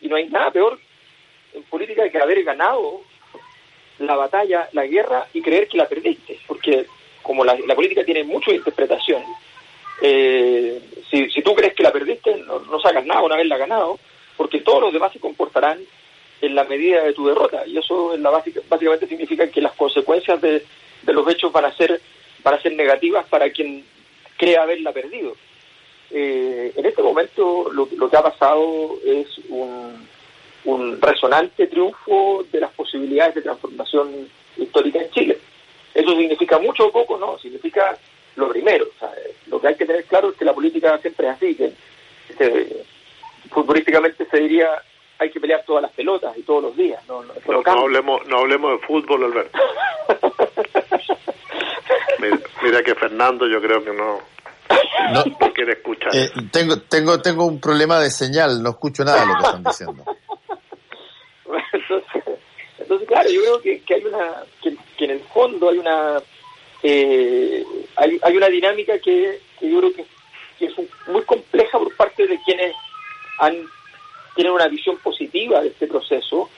Y 0.00 0.08
no 0.08 0.16
hay 0.16 0.28
nada 0.28 0.50
peor 0.50 0.78
en 1.54 1.62
política 1.64 2.08
que 2.08 2.18
haber 2.18 2.42
ganado 2.42 3.02
la 3.98 4.16
batalla, 4.16 4.68
la 4.72 4.86
guerra 4.86 5.26
y 5.32 5.42
creer 5.42 5.68
que 5.68 5.76
la 5.76 5.88
perdiste, 5.88 6.38
porque 6.46 6.86
como 7.22 7.44
la, 7.44 7.56
política 7.74 8.04
tiene 8.04 8.24
mucha 8.24 8.52
interpretación, 8.52 9.22
eh, 10.00 10.80
si, 11.08 11.30
si, 11.30 11.42
tú 11.42 11.54
crees 11.54 11.74
que 11.74 11.84
la 11.84 11.92
perdiste, 11.92 12.36
no, 12.38 12.58
no 12.60 12.80
sacas 12.80 13.04
nada 13.06 13.20
una 13.20 13.36
vez 13.36 13.46
la 13.46 13.58
ganado, 13.58 14.00
porque 14.36 14.60
todos 14.60 14.80
los 14.80 14.92
demás 14.92 15.12
se 15.12 15.20
comportarán 15.20 15.78
en 16.42 16.54
la 16.56 16.64
medida 16.64 17.04
de 17.04 17.14
tu 17.14 17.26
derrota. 17.26 17.64
Y 17.66 17.78
eso 17.78 18.14
en 18.14 18.22
la 18.22 18.30
básica, 18.30 18.60
básicamente 18.68 19.06
significa 19.06 19.46
que 19.46 19.62
las 19.62 19.72
consecuencias 19.72 20.40
de, 20.40 20.64
los 21.06 21.28
hechos 21.28 21.50
van 21.52 21.64
a 21.64 21.72
ser 21.72 22.00
van 22.44 22.54
a 22.54 22.60
ser 22.60 22.72
negativas 22.74 23.24
para 23.26 23.48
quien 23.50 23.84
cree 24.36 24.58
haberla 24.58 24.92
perdido. 24.92 25.36
Eh, 26.10 26.72
en 26.76 26.84
este 26.84 27.00
momento 27.00 27.70
lo, 27.72 27.88
lo, 27.96 28.10
que 28.10 28.16
ha 28.16 28.22
pasado 28.22 28.98
es 29.06 29.28
un, 29.48 30.06
un 30.64 31.00
resonante 31.00 31.68
triunfo 31.68 32.44
de 32.50 32.60
las 32.60 32.72
posibilidades 32.72 33.36
de 33.36 33.42
transformación 33.42 34.28
histórica 34.56 35.00
en 35.00 35.10
Chile. 35.10 35.38
Eso 35.94 36.10
significa 36.16 36.58
mucho 36.58 36.88
o 36.88 36.92
poco, 36.92 37.16
no, 37.16 37.38
significa 37.38 37.96
lo 38.34 38.48
primero. 38.48 38.88
lo 39.46 39.60
que 39.60 39.68
hay 39.68 39.76
que 39.76 39.86
tener 39.86 40.04
claro 40.04 40.30
es 40.30 40.36
que 40.36 40.44
la 40.44 40.54
política 40.54 40.98
siempre 40.98 41.28
es 41.28 41.34
así, 41.34 41.54
que, 41.54 41.72
que 42.36 42.82
futbolísticamente 43.50 44.26
se 44.28 44.36
diría 44.38 44.82
hay 45.22 45.30
que 45.30 45.40
pelear 45.40 45.64
todas 45.64 45.82
las 45.82 45.92
pelotas 45.92 46.36
y 46.36 46.42
todos 46.42 46.64
los 46.64 46.76
días. 46.76 47.00
No, 47.06 47.22
no, 47.22 47.32
no, 47.46 47.62
hablemos, 47.80 48.26
no 48.26 48.38
hablemos 48.38 48.72
de 48.72 48.78
fútbol, 48.86 49.22
Alberto. 49.24 49.56
mira, 52.62 52.82
que 52.82 52.96
Fernando 52.96 53.46
yo 53.46 53.60
creo 53.60 53.84
que 53.84 53.92
no, 53.92 54.18
no, 55.12 55.22
quiere 55.54 55.74
escuchar. 55.74 56.10
Eh, 56.14 56.28
tengo, 56.50 56.80
tengo, 56.80 57.22
tengo 57.22 57.44
un 57.44 57.60
problema 57.60 58.00
de 58.00 58.10
señal, 58.10 58.60
no 58.62 58.70
escucho 58.70 59.04
nada 59.04 59.20
de 59.20 59.26
lo 59.26 59.34
que 59.34 59.44
están 59.44 59.62
diciendo. 59.62 60.04
entonces, 62.78 63.08
claro, 63.08 63.30
yo 63.30 63.42
creo 63.42 63.60
que, 63.60 63.80
que 63.82 63.94
hay 63.94 64.04
una, 64.04 64.42
que, 64.60 64.76
en 65.04 65.10
el 65.10 65.20
fondo 65.20 65.70
hay 65.70 65.78
una, 65.78 66.20
eh, 66.82 67.64
hay, 67.96 68.18
hay 68.22 68.36
una 68.36 68.48
dinámica 68.48 68.98
que, 68.98 69.40
que 69.58 69.70
yo 69.70 69.78
creo 69.78 69.92
que, 69.92 70.04
que 70.58 70.66
es 70.66 70.74
muy 71.06 71.22
compleja 71.22 71.78
por 71.78 71.96
parte 71.96 72.26
de 72.26 72.38
quienes 72.44 72.74
han 73.38 73.66
tienen 74.34 74.52
una 74.52 74.68
visión 74.68 74.98
positiva 74.98 75.60
de 75.60 75.68
este 75.68 75.86
proceso, 75.86 76.48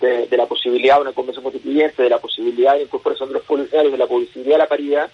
de, 0.00 0.28
la 0.36 0.46
posibilidad 0.46 0.96
de 0.96 1.02
una 1.02 1.12
convención 1.12 1.42
constituyente, 1.42 2.02
de 2.02 2.08
la 2.08 2.18
posibilidad 2.18 2.74
de 2.74 2.82
incorporación 2.82 3.28
de 3.28 3.34
los 3.34 3.44
policiales, 3.44 3.92
de 3.92 3.98
la 3.98 4.06
posibilidad 4.06 4.54
de 4.54 4.62
la 4.62 4.68
paridad, 4.68 5.10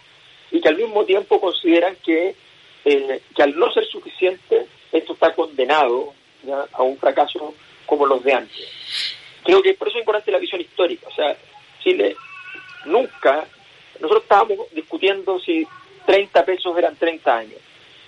y 0.51 0.61
que 0.61 0.69
al 0.69 0.77
mismo 0.77 1.05
tiempo 1.05 1.41
consideran 1.41 1.97
que, 2.05 2.37
eh, 2.85 3.21
al 3.39 3.57
no 3.59 3.73
ser 3.73 3.85
suficiente, 3.87 4.67
esto 4.93 5.15
está 5.15 5.35
condenado 5.35 6.15
a 6.73 6.83
un 6.83 6.97
fracaso 6.99 7.55
como 7.85 8.07
los 8.07 8.23
de 8.23 8.33
antes. 8.33 8.69
Creo 9.43 9.63
que 9.63 9.75
por 9.75 9.89
eso 9.89 9.99
es 9.99 10.03
importante 10.03 10.31
la 10.31 10.39
visión 10.39 10.61
histórica. 10.61 11.09
O 11.09 11.15
sea, 11.15 11.37
Chile 11.83 12.17
nunca, 12.85 13.47
nosotros 14.01 14.23
estábamos 14.23 14.59
discutiendo 14.73 15.41
si 15.41 15.67
30 16.07 16.45
pesos 16.45 16.77
eran 16.79 16.97
30 16.97 17.37
años. 17.37 17.61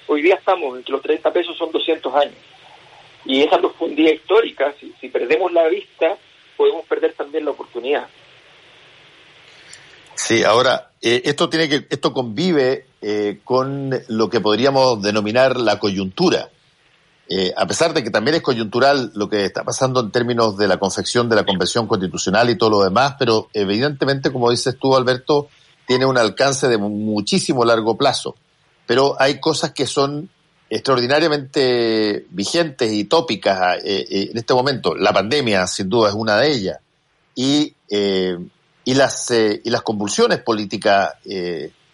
Hoy 0.07 0.23
día 0.23 0.37
estamos 0.37 0.76
en 0.76 0.85
que 0.85 0.92
los 0.92 1.02
30 1.02 1.33
pesos 1.33 1.57
son 1.57 1.71
200 1.71 2.14
años. 2.14 2.35
Y 3.25 3.42
esa 3.42 3.58
profundidad 3.58 4.12
histórica, 4.12 4.75
si, 4.78 5.08
perdemos 5.08 5.52
la 5.52 5.68
vista, 5.68 6.16
podemos 6.56 6.84
perder 6.87 7.14
también 7.14 7.44
la 7.44 7.50
oportunidad. 7.50 8.06
Sí, 10.14 10.42
ahora, 10.42 10.90
eh, 11.00 11.22
esto 11.25 11.48
tiene 11.48 11.68
que, 11.68 11.87
esto 11.90 12.12
convive 12.12 12.87
eh, 13.00 13.40
con 13.44 13.94
lo 14.08 14.28
que 14.28 14.40
podríamos 14.40 15.00
denominar 15.02 15.56
la 15.56 15.78
coyuntura. 15.78 16.50
Eh, 17.30 17.52
a 17.54 17.66
pesar 17.66 17.92
de 17.92 18.02
que 18.02 18.10
también 18.10 18.37
es 18.37 18.42
coyuntural 18.42 19.12
lo 19.14 19.28
que 19.28 19.44
está 19.44 19.62
pasando 19.62 20.00
en 20.00 20.10
términos 20.10 20.56
de 20.56 20.66
la 20.66 20.78
confección 20.78 21.28
de 21.28 21.37
la 21.37 21.44
Convención 21.44 21.87
Constitucional 21.87 22.48
y 22.48 22.56
todo 22.56 22.70
lo 22.70 22.82
demás, 22.82 23.16
pero 23.18 23.50
evidentemente, 23.52 24.32
como 24.32 24.50
dices 24.50 24.78
tú, 24.80 24.96
Alberto, 24.96 25.48
tiene 25.87 26.06
un 26.06 26.16
alcance 26.16 26.68
de 26.68 26.78
muchísimo 26.78 27.64
largo 27.64 27.98
plazo. 27.98 28.34
Pero 28.87 29.14
hay 29.18 29.40
cosas 29.40 29.72
que 29.72 29.87
son 29.87 30.30
extraordinariamente 30.70 32.26
vigentes 32.30 32.92
y 32.92 33.04
tópicas 33.04 33.78
eh, 33.84 34.06
eh, 34.08 34.28
en 34.30 34.37
este 34.37 34.54
momento. 34.54 34.94
La 34.94 35.12
pandemia, 35.12 35.66
sin 35.66 35.88
duda, 35.88 36.10
es 36.10 36.14
una 36.14 36.37
de 36.37 36.50
ellas. 36.50 36.78
Y, 37.34 37.75
eh, 37.88 38.37
y, 38.84 38.94
las, 38.94 39.30
y 39.30 39.70
las 39.70 39.82
convulsiones 39.82 40.40
políticas, 40.40 41.14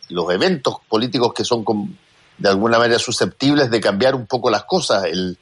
los 0.09 0.33
eventos 0.33 0.76
políticos 0.88 1.33
que 1.35 1.45
son 1.45 1.64
de 2.38 2.49
alguna 2.49 2.78
manera 2.78 2.99
susceptibles 2.99 3.71
de 3.71 3.81
cambiar 3.81 4.14
un 4.14 4.26
poco 4.26 4.50
las 4.50 4.64
cosas. 4.64 5.04
El 5.04 5.37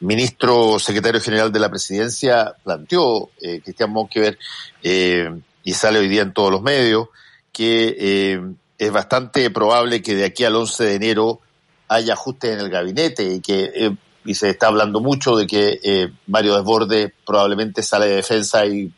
ministro 0.00 0.78
secretario 0.78 1.20
general 1.20 1.50
de 1.50 1.58
la 1.58 1.70
presidencia 1.70 2.54
planteó, 2.62 3.30
Cristian 3.64 3.90
Monkever, 3.90 4.38
y 4.82 5.72
sale 5.72 5.98
hoy 5.98 6.08
día 6.08 6.22
en 6.22 6.32
todos 6.32 6.52
los 6.52 6.62
medios, 6.62 7.08
que 7.52 8.38
es 8.78 8.92
bastante 8.92 9.50
probable 9.50 10.02
que 10.02 10.14
de 10.14 10.26
aquí 10.26 10.44
al 10.44 10.54
11 10.54 10.84
de 10.84 10.94
enero 10.94 11.40
hay 11.88 12.10
ajustes 12.10 12.52
en 12.52 12.60
el 12.60 12.70
gabinete 12.70 13.24
y 13.24 13.40
que 13.40 13.72
eh, 13.74 13.96
y 14.24 14.34
se 14.34 14.50
está 14.50 14.66
hablando 14.66 15.00
mucho 15.00 15.36
de 15.36 15.46
que 15.46 15.80
eh, 15.82 16.12
Mario 16.26 16.54
Desbordes 16.54 17.12
probablemente 17.24 17.82
sale 17.82 18.06
de 18.06 18.16
defensa 18.16 18.66
y, 18.66 18.92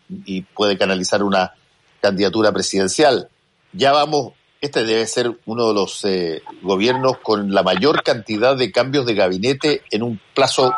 puede 0.55 0.77
canalizar 0.77 1.23
una 1.23 1.55
candidatura 2.01 2.51
presidencial. 2.53 3.29
Ya 3.73 3.93
vamos, 3.93 4.33
este 4.61 4.83
debe 4.85 5.07
ser 5.07 5.39
uno 5.47 5.69
de 5.69 5.75
los 5.75 6.05
eh, 6.05 6.43
gobiernos 6.63 7.19
con 7.19 7.55
la 7.55 7.63
mayor 7.63 8.03
cantidad 8.03 8.57
de 8.57 8.73
cambios 8.73 9.07
de 9.07 9.15
gabinete 9.15 9.83
en 9.93 10.03
un 10.03 10.21
plazo 10.35 10.75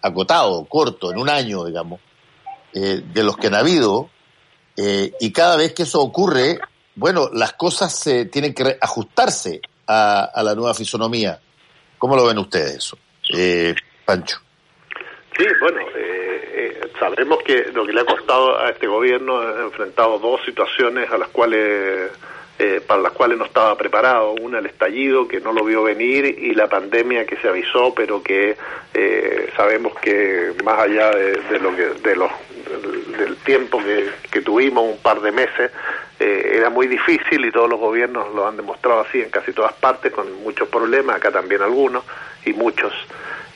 acotado, 0.00 0.64
corto, 0.66 1.10
en 1.10 1.18
un 1.18 1.28
año, 1.28 1.64
digamos, 1.64 2.00
de 2.72 3.22
los 3.22 3.36
que 3.36 3.48
han 3.48 3.54
habido. 3.54 4.10
y 4.76 5.32
cada 5.32 5.56
vez 5.56 5.74
que 5.74 5.82
eso 5.82 6.00
ocurre, 6.00 6.58
bueno, 6.94 7.28
las 7.32 7.54
cosas 7.54 8.00
tienen 8.30 8.54
que 8.54 8.78
ajustarse 8.80 9.60
a, 9.86 10.42
la 10.42 10.54
nueva 10.54 10.74
fisonomía. 10.74 11.38
¿Cómo 11.98 12.16
lo 12.16 12.26
ven 12.26 12.38
ustedes 12.38 12.76
eso? 12.76 12.98
Eh, 13.32 13.74
Pancho. 14.04 14.38
Sí, 15.36 15.46
bueno, 15.60 15.80
eh, 15.96 16.50
eh, 16.54 16.80
sabemos 16.98 17.38
que 17.44 17.70
lo 17.72 17.86
que 17.86 17.92
le 17.92 18.00
ha 18.00 18.04
costado 18.04 18.58
a 18.58 18.70
este 18.70 18.86
gobierno 18.86 19.38
ha 19.38 19.62
enfrentado 19.62 20.18
dos 20.18 20.40
situaciones 20.44 21.10
a 21.10 21.18
las 21.18 21.28
cuales 21.28 22.10
para 22.86 23.02
las 23.02 23.12
cuales 23.12 23.36
no 23.38 23.44
estaba 23.46 23.76
preparado. 23.76 24.34
Una, 24.40 24.60
el 24.60 24.66
estallido, 24.66 25.26
que 25.26 25.40
no 25.40 25.52
lo 25.52 25.64
vio 25.64 25.82
venir, 25.82 26.24
y 26.26 26.54
la 26.54 26.68
pandemia 26.68 27.26
que 27.26 27.34
se 27.38 27.48
avisó, 27.48 27.92
pero 27.92 28.22
que 28.22 28.56
sabemos 29.56 29.98
que 29.98 30.52
más 30.62 30.78
allá 30.78 31.10
de, 31.10 31.58
lo 31.58 31.74
que, 31.74 31.86
de 32.08 32.14
los, 32.14 32.30
del 33.18 33.36
tiempo 33.38 33.80
que, 34.30 34.40
tuvimos, 34.40 34.84
un 34.84 34.98
par 34.98 35.20
de 35.20 35.32
meses, 35.32 35.70
eh, 36.22 36.56
era 36.56 36.70
muy 36.70 36.86
difícil 36.86 37.44
y 37.44 37.50
todos 37.50 37.68
los 37.68 37.80
gobiernos 37.80 38.32
lo 38.32 38.46
han 38.46 38.56
demostrado 38.56 39.00
así 39.00 39.20
en 39.20 39.30
casi 39.30 39.52
todas 39.52 39.72
partes, 39.72 40.12
con 40.12 40.32
muchos 40.42 40.68
problemas, 40.68 41.16
acá 41.16 41.32
también 41.32 41.62
algunos 41.62 42.04
y 42.44 42.52
muchos. 42.52 42.92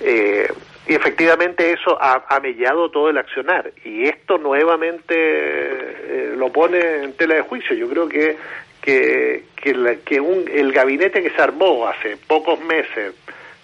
Eh, 0.00 0.52
y 0.88 0.94
efectivamente 0.94 1.72
eso 1.72 1.96
ha, 2.00 2.24
ha, 2.28 2.40
mellado 2.40 2.90
todo 2.90 3.10
el 3.10 3.18
accionar 3.18 3.72
y 3.84 4.06
esto 4.06 4.38
nuevamente 4.38 5.14
eh, 5.14 6.34
lo 6.36 6.52
pone 6.52 7.04
en 7.04 7.12
tela 7.12 7.36
de 7.36 7.42
juicio. 7.42 7.76
Yo 7.76 7.88
creo 7.88 8.08
que 8.08 8.36
que, 8.82 9.44
que, 9.56 9.98
que 10.04 10.20
un, 10.20 10.44
el 10.48 10.72
gabinete 10.72 11.20
que 11.20 11.30
se 11.30 11.42
armó 11.42 11.88
hace 11.88 12.16
pocos 12.28 12.60
meses 12.60 13.14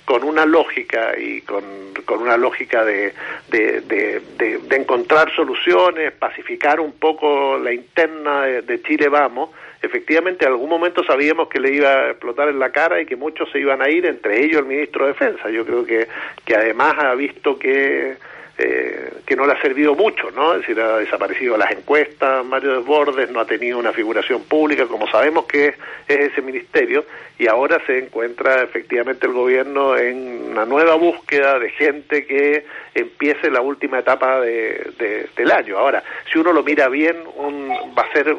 con 0.04 0.24
una 0.24 0.44
lógica 0.44 1.16
y 1.16 1.42
con, 1.42 1.62
con 2.04 2.22
una 2.22 2.36
lógica 2.36 2.84
de, 2.84 3.12
de, 3.50 3.80
de, 3.80 4.76
encontrar 4.76 5.32
soluciones, 5.34 6.12
pacificar 6.12 6.80
un 6.80 6.92
poco 6.92 7.58
la 7.58 7.72
interna 7.72 8.42
de, 8.42 8.82
Chile 8.82 9.08
Vamos, 9.08 9.50
efectivamente 9.80 10.44
en 10.44 10.52
algún 10.52 10.68
momento 10.68 11.04
sabíamos 11.04 11.48
que 11.48 11.60
le 11.60 11.72
iba 11.74 11.88
a 11.88 12.10
explotar 12.10 12.48
en 12.48 12.58
la 12.58 12.70
cara 12.70 13.00
y 13.00 13.06
que 13.06 13.16
muchos 13.16 13.50
se 13.50 13.60
iban 13.60 13.80
a 13.80 13.88
ir, 13.88 14.06
entre 14.06 14.44
ellos 14.44 14.60
el 14.60 14.66
ministro 14.66 15.04
de 15.04 15.12
Defensa. 15.12 15.50
Yo 15.50 15.64
creo 15.64 15.84
que, 15.84 16.08
que 16.44 16.56
además 16.56 16.94
ha 16.98 17.14
visto 17.14 17.58
que 17.58 18.16
eh, 18.58 19.10
que 19.26 19.34
no 19.34 19.46
le 19.46 19.52
ha 19.52 19.62
servido 19.62 19.94
mucho, 19.94 20.30
¿no? 20.30 20.54
Es 20.54 20.60
decir, 20.60 20.78
ha 20.80 20.98
desaparecido 20.98 21.56
las 21.56 21.70
encuestas, 21.70 22.44
Mario 22.44 22.76
Desbordes 22.76 23.30
no 23.30 23.40
ha 23.40 23.46
tenido 23.46 23.78
una 23.78 23.92
figuración 23.92 24.42
pública, 24.44 24.86
como 24.86 25.08
sabemos 25.08 25.46
que 25.46 25.68
es, 25.68 25.74
ese 26.06 26.42
ministerio, 26.42 27.04
y 27.38 27.48
ahora 27.48 27.80
se 27.86 27.98
encuentra 27.98 28.62
efectivamente 28.62 29.26
el 29.26 29.32
gobierno 29.32 29.96
en 29.96 30.50
una 30.50 30.66
nueva 30.66 30.96
búsqueda 30.96 31.58
de 31.58 31.70
gente 31.70 32.26
que 32.26 32.64
empiece 32.94 33.50
la 33.50 33.62
última 33.62 34.00
etapa 34.00 34.40
de, 34.40 35.28
del 35.34 35.50
año. 35.50 35.78
Ahora, 35.78 36.02
si 36.30 36.38
uno 36.38 36.52
lo 36.52 36.62
mira 36.62 36.88
bien, 36.88 37.16
un, 37.36 37.70
va 37.98 38.02
a 38.02 38.12
ser 38.12 38.36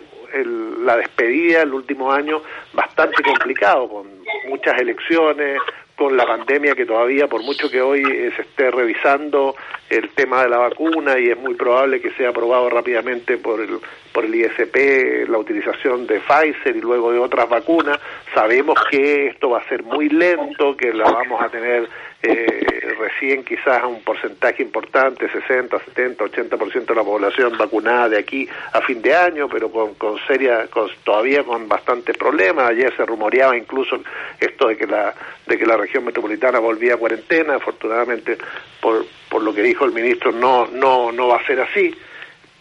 la 0.84 0.98
despedida 0.98 1.62
el 1.62 1.74
último 1.74 2.12
año 2.12 2.42
bastante 2.74 3.22
complicado, 3.24 3.88
con 3.88 4.08
muchas 4.48 4.80
elecciones, 4.80 5.60
con 6.04 6.18
la 6.18 6.26
pandemia 6.26 6.76
que 6.76 6.86
todavía, 6.86 7.28
por 7.28 7.44
mucho 7.44 7.70
que 7.72 7.82
hoy 7.82 8.02
eh, 8.02 8.30
se 8.36 8.42
esté 8.42 8.70
revisando 8.70 9.56
el 9.90 10.10
tema 10.10 10.44
de 10.44 10.50
la 10.50 10.58
vacuna 10.58 11.18
y 11.18 11.30
es 11.30 11.38
muy 11.38 11.54
probable 11.54 12.02
que 12.02 12.12
sea 12.12 12.32
aprobado 12.32 12.70
rápidamente 12.70 13.38
por 13.38 13.62
el, 13.62 13.80
por 14.12 14.26
el 14.26 14.36
ISP 14.36 15.30
la 15.30 15.38
utilización 15.38 16.06
de 16.06 16.20
Pfizer 16.20 16.76
y 16.76 16.82
luego 16.82 17.14
de 17.14 17.20
otras 17.20 17.48
vacunas, 17.48 18.00
sabemos 18.34 18.76
que 18.92 19.28
esto 19.28 19.52
va 19.52 19.60
a 19.60 19.70
ser 19.70 19.84
muy 19.84 20.10
lento, 20.10 20.76
que 20.76 20.92
la 20.92 21.10
vamos 21.10 21.42
a 21.42 21.48
tener 21.48 21.88
eh, 22.24 22.96
recién 22.98 23.44
quizás 23.44 23.84
un 23.84 24.02
porcentaje 24.02 24.64
importante, 24.64 25.30
60, 25.30 25.78
70, 25.78 26.24
80% 26.24 26.86
de 26.86 26.96
la 26.96 27.04
población 27.04 27.58
vacunada 27.58 28.10
de 28.10 28.18
aquí 28.20 28.48
a 28.72 28.82
fin 28.82 29.02
de 29.02 29.14
año, 29.14 29.50
pero 29.50 29.70
con, 29.70 29.96
con 29.96 30.18
seria, 30.26 30.68
con, 30.68 30.90
todavía 31.04 31.44
con 31.44 31.68
bastantes 31.68 32.18
problemas. 32.18 32.70
Ayer 32.70 32.96
se 32.96 33.06
rumoreaba 33.06 33.58
incluso 33.58 34.02
esto 34.40 34.70
de 34.70 34.78
que 34.78 34.88
la 34.88 35.14
de 35.46 35.58
que 35.58 35.66
la 35.66 35.76
región 35.76 36.06
metropolitana 36.06 36.60
volvía 36.60 36.94
a 36.94 36.98
cuarentena. 36.98 37.56
Afortunadamente, 37.56 38.38
por, 38.80 39.06
por 39.30 39.44
lo 39.44 39.54
que 39.54 39.62
dijo 39.62 39.84
el 39.84 39.92
ministro, 39.92 40.32
no 40.32 40.68
no 40.68 41.12
no 41.12 41.28
va 41.28 41.38
a 41.38 41.46
ser 41.46 41.60
así 41.60 41.94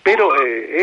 pero 0.03 0.35
eh, 0.43 0.83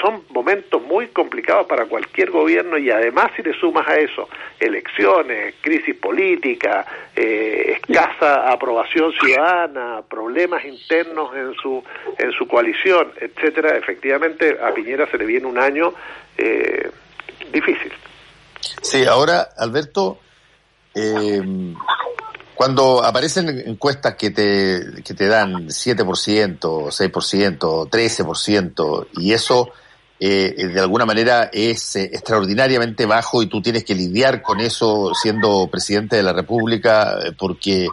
son, 0.00 0.24
momentos 0.30 0.80
muy 0.82 1.08
complicados 1.08 1.66
para 1.66 1.86
cualquier 1.86 2.30
gobierno 2.30 2.78
y 2.78 2.90
además 2.90 3.30
si 3.34 3.42
le 3.42 3.52
sumas 3.58 3.86
a 3.88 3.96
eso 3.96 4.28
elecciones, 4.60 5.56
crisis 5.60 5.96
política, 5.96 6.86
eh, 7.14 7.76
escasa 7.76 8.50
aprobación 8.50 9.12
ciudadana, 9.12 10.02
problemas 10.08 10.64
internos 10.64 11.34
en 11.34 11.54
su 11.54 11.82
en 12.18 12.32
su 12.32 12.46
coalición, 12.46 13.12
etcétera, 13.20 13.76
efectivamente 13.76 14.56
a 14.62 14.72
Piñera 14.72 15.10
se 15.10 15.18
le 15.18 15.26
viene 15.26 15.46
un 15.46 15.58
año 15.58 15.92
eh, 16.38 16.90
difícil. 17.52 17.92
Sí, 18.82 19.04
ahora 19.04 19.48
Alberto, 19.56 20.18
eh, 20.94 21.40
cuando 22.56 23.04
aparecen 23.04 23.48
encuestas 23.66 24.14
que 24.16 24.30
te, 24.30 25.02
que 25.04 25.14
te 25.14 25.26
dan 25.26 25.68
7%, 25.68 26.58
6%, 26.58 27.90
13%, 27.90 29.06
y 29.18 29.32
eso 29.32 29.70
eh, 30.18 30.70
de 30.72 30.80
alguna 30.80 31.04
manera 31.04 31.50
es 31.52 31.96
eh, 31.96 32.04
extraordinariamente 32.04 33.04
bajo 33.04 33.42
y 33.42 33.48
tú 33.48 33.60
tienes 33.60 33.84
que 33.84 33.94
lidiar 33.94 34.40
con 34.40 34.60
eso 34.60 35.12
siendo 35.14 35.68
presidente 35.70 36.16
de 36.16 36.22
la 36.22 36.32
República, 36.32 37.18
eh, 37.22 37.32
porque 37.38 37.88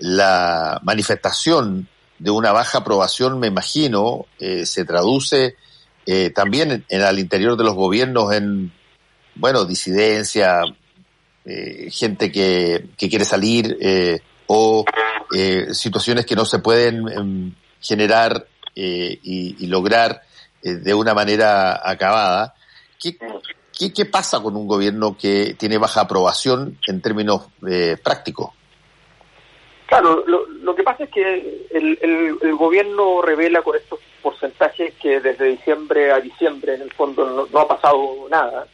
la 0.00 0.80
manifestación 0.82 1.88
de 2.18 2.32
una 2.32 2.50
baja 2.50 2.78
aprobación, 2.78 3.38
me 3.38 3.46
imagino, 3.46 4.26
se 4.64 4.84
traduce 4.84 5.54
también 6.34 6.72
en, 6.72 6.84
en, 6.88 7.02
al 7.02 7.20
interior 7.20 7.56
de 7.56 7.62
los 7.62 7.74
gobiernos 7.74 8.32
en, 8.32 8.72
bueno, 9.36 9.64
disidencia, 9.64 10.62
eh, 11.50 11.88
gente 11.90 12.30
que, 12.30 12.88
que, 12.98 13.08
quiere 13.08 13.24
salir 13.24 13.78
eh, 13.80 14.20
o 14.48 14.84
eh, 15.34 15.72
situaciones 15.72 16.26
que 16.26 16.36
no 16.36 16.44
se 16.44 16.58
pueden 16.58 17.08
em, 17.08 17.54
generar 17.80 18.46
y, 18.74 19.66
lograr 19.66 20.20
de 20.62 20.92
una 20.92 21.14
manera 21.14 21.80
acabada. 21.82 22.54
¿Qué, 23.00 23.16
¿Qué, 23.94 24.04
pasa 24.04 24.40
con 24.40 24.56
un 24.56 24.68
gobierno 24.68 25.16
que 25.16 25.54
tiene 25.58 25.78
baja 25.78 26.02
aprobación 26.02 26.78
en 26.86 27.00
términos 27.00 27.48
prácticos? 28.04 28.50
Claro, 29.86 30.22
lo, 30.26 30.46
lo, 30.46 30.74
que 30.74 30.82
pasa 30.82 31.04
es 31.04 31.10
que 31.10 31.66
el, 31.70 31.98
el, 32.42 32.54
gobierno 32.56 33.22
revela 33.22 33.62
con 33.62 33.74
estos 33.74 34.00
porcentajes 34.22 34.94
que 35.00 35.18
desde 35.20 35.46
diciembre 35.46 36.12
a 36.12 36.20
diciembre 36.20 36.74
en 36.74 36.82
el 36.82 36.92
fondo 36.92 37.24
no, 37.24 37.46
no 37.50 37.58
ha 37.58 37.66
pasado 37.66 38.28
nada. 38.30 38.68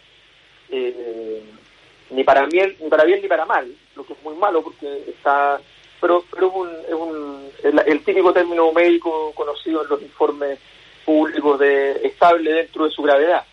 Ni 2.15 2.25
para 2.25 2.47
bien 2.47 2.77
ni 2.81 2.89
para 2.89 3.05
bien 3.05 3.21
ni 3.21 3.29
para 3.29 3.45
mal 3.45 3.71
lo 3.97 4.05
que 4.05 4.13
es 4.13 4.23
muy 4.23 4.35
malo 4.35 4.63
porque 4.63 5.05
está 5.09 5.61
pero 6.01 6.25
pero 6.31 6.49
es 6.49 6.55
un, 6.55 6.69
es 6.89 6.95
un 6.95 7.85
el, 7.87 8.05
típico 8.05 8.33
término 8.33 8.73
médico 8.73 9.33
conocido 9.35 9.83
en 9.83 9.89
los 9.89 10.03
informes 10.03 10.59
públicos 11.05 11.59
de 11.59 12.07
estable 12.07 12.53
dentro 12.53 12.85
de 12.85 12.91
su 12.91 13.03
gravedad 13.03 13.45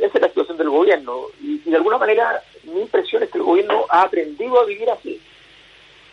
esa 0.00 0.18
es 0.18 0.20
la 0.20 0.28
situación 0.28 0.58
del 0.58 0.70
gobierno 0.70 1.26
y, 1.40 1.58
de 1.58 1.76
alguna 1.76 1.98
manera 1.98 2.42
mi 2.64 2.80
impresión 2.82 3.22
es 3.22 3.30
que 3.30 3.38
el 3.38 3.44
gobierno 3.44 3.86
ha 3.88 4.02
aprendido 4.02 4.60
a 4.60 4.64
vivir 4.64 4.90
así. 4.90 5.20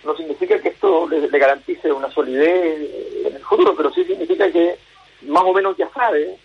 No 0.04 0.16
significa 0.16 0.60
que 0.60 0.70
esto 0.70 1.08
le 1.08 1.40
garantice 1.40 1.92
una 1.92 2.12
solidez 2.12 2.90
en 3.26 3.36
el 3.36 3.42
futuro 3.42 3.76
pero 3.76 3.92
sí 3.92 4.04
significa 4.04 4.52
que 4.52 4.78
más 5.24 5.44
o 5.44 5.54
menos 5.54 5.78
ya 5.78 5.90
sabe 5.94 6.38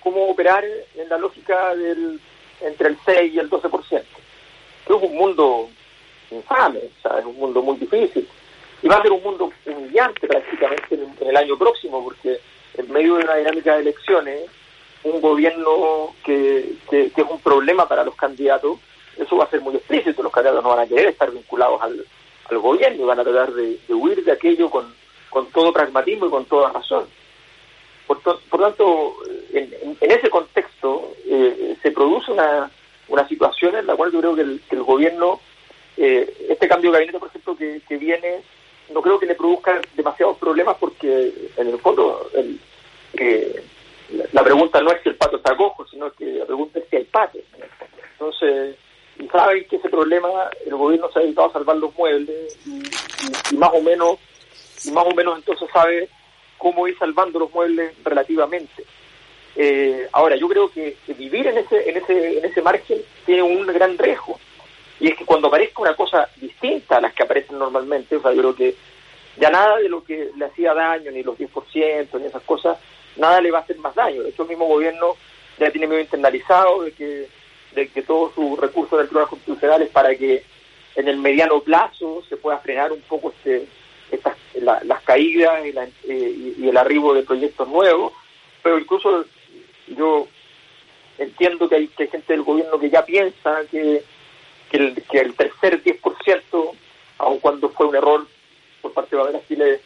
cómo 0.00 0.28
operar 0.28 0.64
en 0.94 1.08
la 1.08 1.18
lógica 1.18 1.74
del 1.74 2.20
entre 2.60 2.88
el 2.88 2.98
6 3.04 3.34
y 3.34 3.38
el 3.38 3.50
12%. 3.50 4.02
Es 4.86 4.90
un 4.90 5.14
mundo 5.16 5.68
infame, 6.30 6.80
es 6.80 7.24
un 7.24 7.36
mundo 7.36 7.62
muy 7.62 7.76
difícil. 7.76 8.28
Y 8.82 8.88
va 8.88 8.96
a 8.96 9.02
ser 9.02 9.12
un 9.12 9.22
mundo 9.22 9.50
humillante 9.64 10.26
prácticamente 10.26 10.94
en, 10.94 11.28
el 11.28 11.36
año 11.36 11.56
próximo, 11.56 12.02
porque 12.04 12.40
en 12.74 12.92
medio 12.92 13.16
de 13.16 13.24
una 13.24 13.36
dinámica 13.36 13.74
de 13.74 13.82
elecciones, 13.82 14.42
un 15.02 15.20
gobierno 15.20 16.14
que, 16.24 16.74
que, 16.90 17.06
es 17.14 17.30
un 17.30 17.40
problema 17.40 17.88
para 17.88 18.04
los 18.04 18.14
candidatos, 18.16 18.78
eso 19.16 19.36
va 19.36 19.44
a 19.44 19.50
ser 19.50 19.60
muy 19.60 19.74
explícito. 19.76 20.22
Los 20.22 20.32
candidatos 20.32 20.62
no 20.62 20.70
van 20.70 20.80
a 20.80 20.86
querer 20.86 21.06
estar 21.08 21.30
vinculados 21.30 21.80
al, 21.80 22.04
al 22.50 22.58
gobierno 22.58 23.02
y 23.02 23.06
van 23.06 23.20
a 23.20 23.24
tratar 23.24 23.52
de, 23.52 23.78
huir 23.88 24.24
de 24.24 24.32
aquello 24.32 24.70
con, 24.70 24.94
con 25.30 25.46
todo 25.46 25.72
pragmatismo 25.72 26.26
y 26.26 26.30
con 26.30 26.44
toda 26.44 26.70
razón. 26.70 27.06
Por, 28.06 28.20
por 28.22 28.60
tanto, 28.60 29.16
en, 29.52 29.96
ese 30.00 30.30
contexto 30.30 31.14
eh, 31.26 31.76
se 31.82 31.90
produce 31.90 32.30
una, 32.32 32.70
una 33.08 33.26
situación 33.28 33.76
en 33.76 33.86
la 33.86 33.96
cual 33.96 34.12
yo 34.12 34.20
creo 34.20 34.34
que 34.34 34.42
el, 34.42 34.60
que 34.68 34.76
el 34.76 34.82
gobierno, 34.82 35.40
eh, 35.96 36.46
este 36.48 36.68
cambio 36.68 36.90
de 36.90 36.98
gabinete, 36.98 37.18
por 37.18 37.28
ejemplo, 37.28 37.56
que, 37.56 37.80
que, 37.88 37.96
viene, 37.96 38.42
no 38.92 39.02
creo 39.02 39.18
que 39.18 39.26
le 39.26 39.34
produzca 39.34 39.80
demasiados 39.94 40.38
problemas 40.38 40.76
porque 40.78 41.32
en 41.56 41.68
el 41.68 41.78
fondo 41.78 42.30
el, 42.34 42.60
eh, 43.14 43.64
la 44.32 44.44
pregunta 44.44 44.80
no 44.80 44.92
es 44.92 45.02
si 45.02 45.08
el 45.08 45.16
pato 45.16 45.36
está 45.36 45.56
cojo, 45.56 45.86
sino 45.88 46.10
que 46.12 46.24
la 46.24 46.46
pregunta 46.46 46.78
es 46.78 46.84
si 46.88 46.96
hay 46.96 47.04
pato. 47.04 47.38
Entonces, 48.12 48.76
y 49.18 49.26
saben 49.28 49.64
que 49.68 49.76
ese 49.76 49.88
problema 49.88 50.28
el 50.64 50.76
gobierno 50.76 51.10
se 51.10 51.18
ha 51.18 51.22
dedicado 51.22 51.48
a 51.48 51.52
salvar 51.52 51.76
los 51.76 51.96
muebles 51.96 52.56
y 52.66 53.56
más 53.56 53.70
o 53.72 53.80
menos 53.80 54.18
y 54.84 54.90
más 54.90 55.04
o 55.06 55.14
menos 55.14 55.38
entonces 55.38 55.68
sabe 55.72 56.08
cómo 56.58 56.88
ir 56.88 56.96
salvando 56.98 57.38
los 57.38 57.52
muebles 57.52 57.92
relativamente. 58.04 58.84
Eh, 59.56 60.06
ahora, 60.12 60.36
yo 60.36 60.48
creo 60.48 60.70
que, 60.70 60.96
vivir 61.16 61.46
en 61.46 61.58
ese, 61.58 61.88
en, 61.88 61.96
ese, 61.96 62.38
en 62.38 62.44
ese 62.44 62.62
margen 62.62 62.98
tiene 63.24 63.42
un 63.42 63.66
gran 63.66 63.96
riesgo. 63.96 64.38
Y 65.00 65.08
es 65.08 65.16
que 65.16 65.24
cuando 65.24 65.48
aparezca 65.48 65.82
una 65.82 65.94
cosa 65.94 66.28
distinta 66.36 66.98
a 66.98 67.00
las 67.00 67.12
que 67.14 67.22
aparecen 67.22 67.58
normalmente, 67.58 68.16
o 68.16 68.22
sea, 68.22 68.32
yo 68.32 68.40
creo 68.40 68.54
que 68.54 68.74
ya 69.38 69.50
nada 69.50 69.78
de 69.78 69.88
lo 69.88 70.02
que 70.04 70.30
le 70.36 70.44
hacía 70.44 70.74
daño, 70.74 71.10
ni 71.10 71.22
los 71.22 71.38
10%, 71.38 72.20
ni 72.20 72.26
esas 72.26 72.42
cosas, 72.42 72.78
nada 73.16 73.40
le 73.40 73.50
va 73.50 73.58
a 73.58 73.62
hacer 73.62 73.78
más 73.78 73.94
daño. 73.94 74.22
De 74.22 74.30
hecho, 74.30 74.42
el 74.42 74.48
mismo 74.48 74.66
gobierno 74.66 75.16
ya 75.58 75.70
tiene 75.70 75.86
medio 75.86 76.02
internalizado 76.02 76.82
de 76.82 76.92
que, 76.92 77.28
de 77.74 77.88
que 77.88 78.02
todos 78.02 78.34
sus 78.34 78.58
recursos 78.58 78.98
del 78.98 79.08
Tribunal 79.08 79.28
Constitucional 79.28 79.82
es 79.82 79.90
para 79.90 80.14
que 80.14 80.44
en 80.96 81.08
el 81.08 81.18
mediano 81.18 81.60
plazo 81.60 82.22
se 82.28 82.36
pueda 82.36 82.58
frenar 82.58 82.92
un 82.92 83.00
poco 83.02 83.30
este, 83.36 83.66
estas, 84.10 84.36
las 84.60 85.02
caídas 85.02 85.64
eh, 85.64 86.54
y, 86.58 86.68
el 86.68 86.76
arribo 86.76 87.14
de 87.14 87.22
proyectos 87.22 87.68
nuevos, 87.68 88.12
pero 88.62 88.78
incluso 88.78 89.24
yo 89.88 90.26
entiendo 91.18 91.68
que 91.68 91.76
hay, 91.76 91.88
que 91.88 92.06
gente 92.08 92.32
del 92.32 92.42
gobierno 92.42 92.78
que 92.78 92.90
ya 92.90 93.04
piensa 93.04 93.60
que, 93.70 94.02
que, 94.70 94.76
el, 94.76 95.02
que 95.02 95.18
el 95.18 95.34
tercer 95.34 95.82
10%, 95.82 96.70
aun 97.18 97.38
cuando 97.38 97.68
fue 97.70 97.86
un 97.86 97.96
error 97.96 98.26
por 98.82 98.92
parte 98.92 99.16
de 99.16 99.22
Babel 99.22 99.40
Chile 99.48 99.80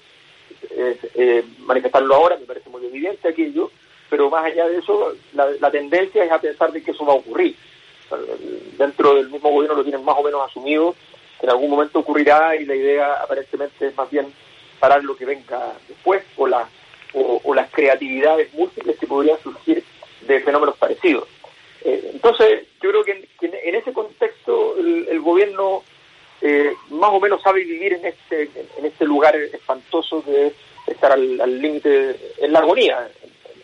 eh, 0.71 1.45
manifestarlo 1.61 2.15
ahora, 2.15 2.37
me 2.37 2.47
parece 2.47 2.69
muy 2.69 2.85
evidente 2.85 3.29
aquello, 3.29 3.71
pero 4.09 4.29
más 4.29 4.45
allá 4.45 4.67
de 4.67 4.79
eso, 4.79 5.15
la, 5.35 5.49
la 5.61 5.71
tendencia 5.71 6.25
es 6.25 6.33
a 6.33 6.41
pensar 6.41 6.73
de 6.73 6.83
que 6.83 6.91
eso 6.91 7.05
va 7.05 7.13
a 7.13 7.17
ocurrir. 7.17 7.57
Dentro 8.77 9.15
del 9.15 9.31
mismo 9.31 9.51
gobierno 9.51 9.77
lo 9.77 9.85
tienen 9.85 10.05
más 10.05 10.17
o 10.19 10.25
menos 10.25 10.43
asumido 10.45 10.97
en 11.43 11.51
algún 11.51 11.71
momento 11.71 12.01
ocurrirá 12.01 12.55
y 12.57 12.65
la 12.65 12.75
idea 12.75 13.15
aparentemente 13.23 13.87
es 13.87 13.97
más 13.97 14.11
bien 14.11 14.33
parar 14.79 15.03
lo 15.05 15.17
que 15.17 15.25
venga 15.25 15.75
después 15.89 16.23
o, 16.37 16.47
la, 16.47 16.69
o, 17.13 17.55
las 17.55 17.71
creatividades 17.71 18.53
múltiples 18.55 18.99
que 18.99 19.07
podrían 19.07 19.39
surgir 19.41 19.85
de 20.23 20.41
fenómenos 20.41 20.77
parecidos. 20.77 21.29
Eh, 21.85 22.11
entonces, 22.13 22.67
yo 22.83 22.91
creo 22.91 23.05
que 23.05 23.29
en, 23.43 23.75
ese 23.75 23.93
contexto 23.93 24.77
el, 24.79 25.21
gobierno 25.21 25.83
eh, 26.41 26.75
más 26.91 27.11
o 27.11 27.21
menos 27.21 27.43
sabe 27.43 27.65
vivir 27.65 27.95
en 27.95 28.07
este, 28.07 28.51
en 28.79 28.85
este 28.85 29.05
lugar 29.05 29.35
espantoso 29.37 30.23
de 30.23 30.53
estar 30.87 31.13
al 31.13 31.61
límite, 31.61 32.17
en 32.39 32.53
la 32.53 32.61
agonía, 32.61 33.09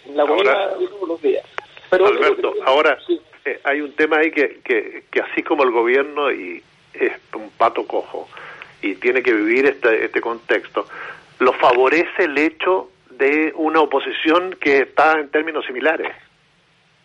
en 0.06 0.16
la 0.16 0.22
agonía 0.22 0.68
de 0.78 0.86
todos 0.88 1.08
los 1.08 1.22
días. 1.22 1.44
Pero 1.90 2.06
Alberto, 2.06 2.54
ahora 2.64 2.98
eh, 3.44 3.60
hay 3.64 3.80
un 3.80 3.92
tema 3.92 4.18
ahí 4.18 4.30
que, 4.30 4.60
que, 4.64 5.04
que 5.10 5.20
así 5.20 5.42
como 5.42 5.62
el 5.62 5.70
gobierno 5.70 6.30
y 6.32 6.62
es 7.00 7.12
un 7.35 7.50
pato 7.50 7.87
cojo 7.87 8.28
y 8.82 8.94
tiene 8.96 9.22
que 9.22 9.32
vivir 9.32 9.66
este, 9.66 10.04
este 10.04 10.20
contexto, 10.20 10.87
lo 11.38 11.52
favorece 11.54 12.24
el 12.24 12.38
hecho 12.38 12.90
de 13.11 13.52
una 13.56 13.80
oposición 13.80 14.56
que 14.61 14.78
está 14.80 15.18
en 15.18 15.30
términos 15.30 15.64
similares. 15.66 16.12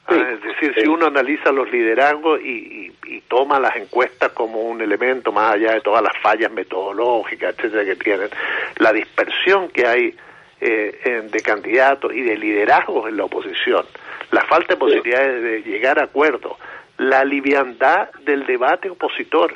Ah, 0.08 0.16
es 0.34 0.42
decir, 0.42 0.74
si 0.78 0.88
uno 0.88 1.08
analiza 1.08 1.52
los 1.52 1.72
liderazgos 1.72 2.42
y, 2.42 2.92
y, 3.06 3.22
toma 3.28 3.60
las 3.60 3.76
encuestas 3.78 4.32
como 4.34 4.62
un 4.62 4.82
elemento 4.82 5.32
más 5.32 5.54
allá 5.54 5.74
de 5.74 5.82
todas 5.82 6.04
las 6.04 6.18
fallas 6.22 6.52
metodológicas, 6.52 7.56
etcétera, 7.56 7.86
que 7.86 7.96
tienen, 7.96 8.30
la 8.78 8.92
dispersión 8.92 9.70
que 9.70 9.88
hay 9.88 10.16
eh, 10.60 11.28
de 11.32 11.42
candidatos 11.42 12.14
y 12.14 12.22
de 12.22 12.38
liderazgos 12.38 13.10
en 13.10 13.18
la 13.18 13.26
oposición, 13.26 13.86
la 14.32 14.44
falta 14.46 14.74
de 14.74 14.80
posibilidades 14.80 15.42
de 15.42 15.62
llegar 15.64 16.00
a 16.00 16.04
acuerdos, 16.04 16.58
la 16.98 17.24
liviandad 17.24 18.12
del 18.26 18.46
debate 18.46 18.90
opositor, 18.90 19.56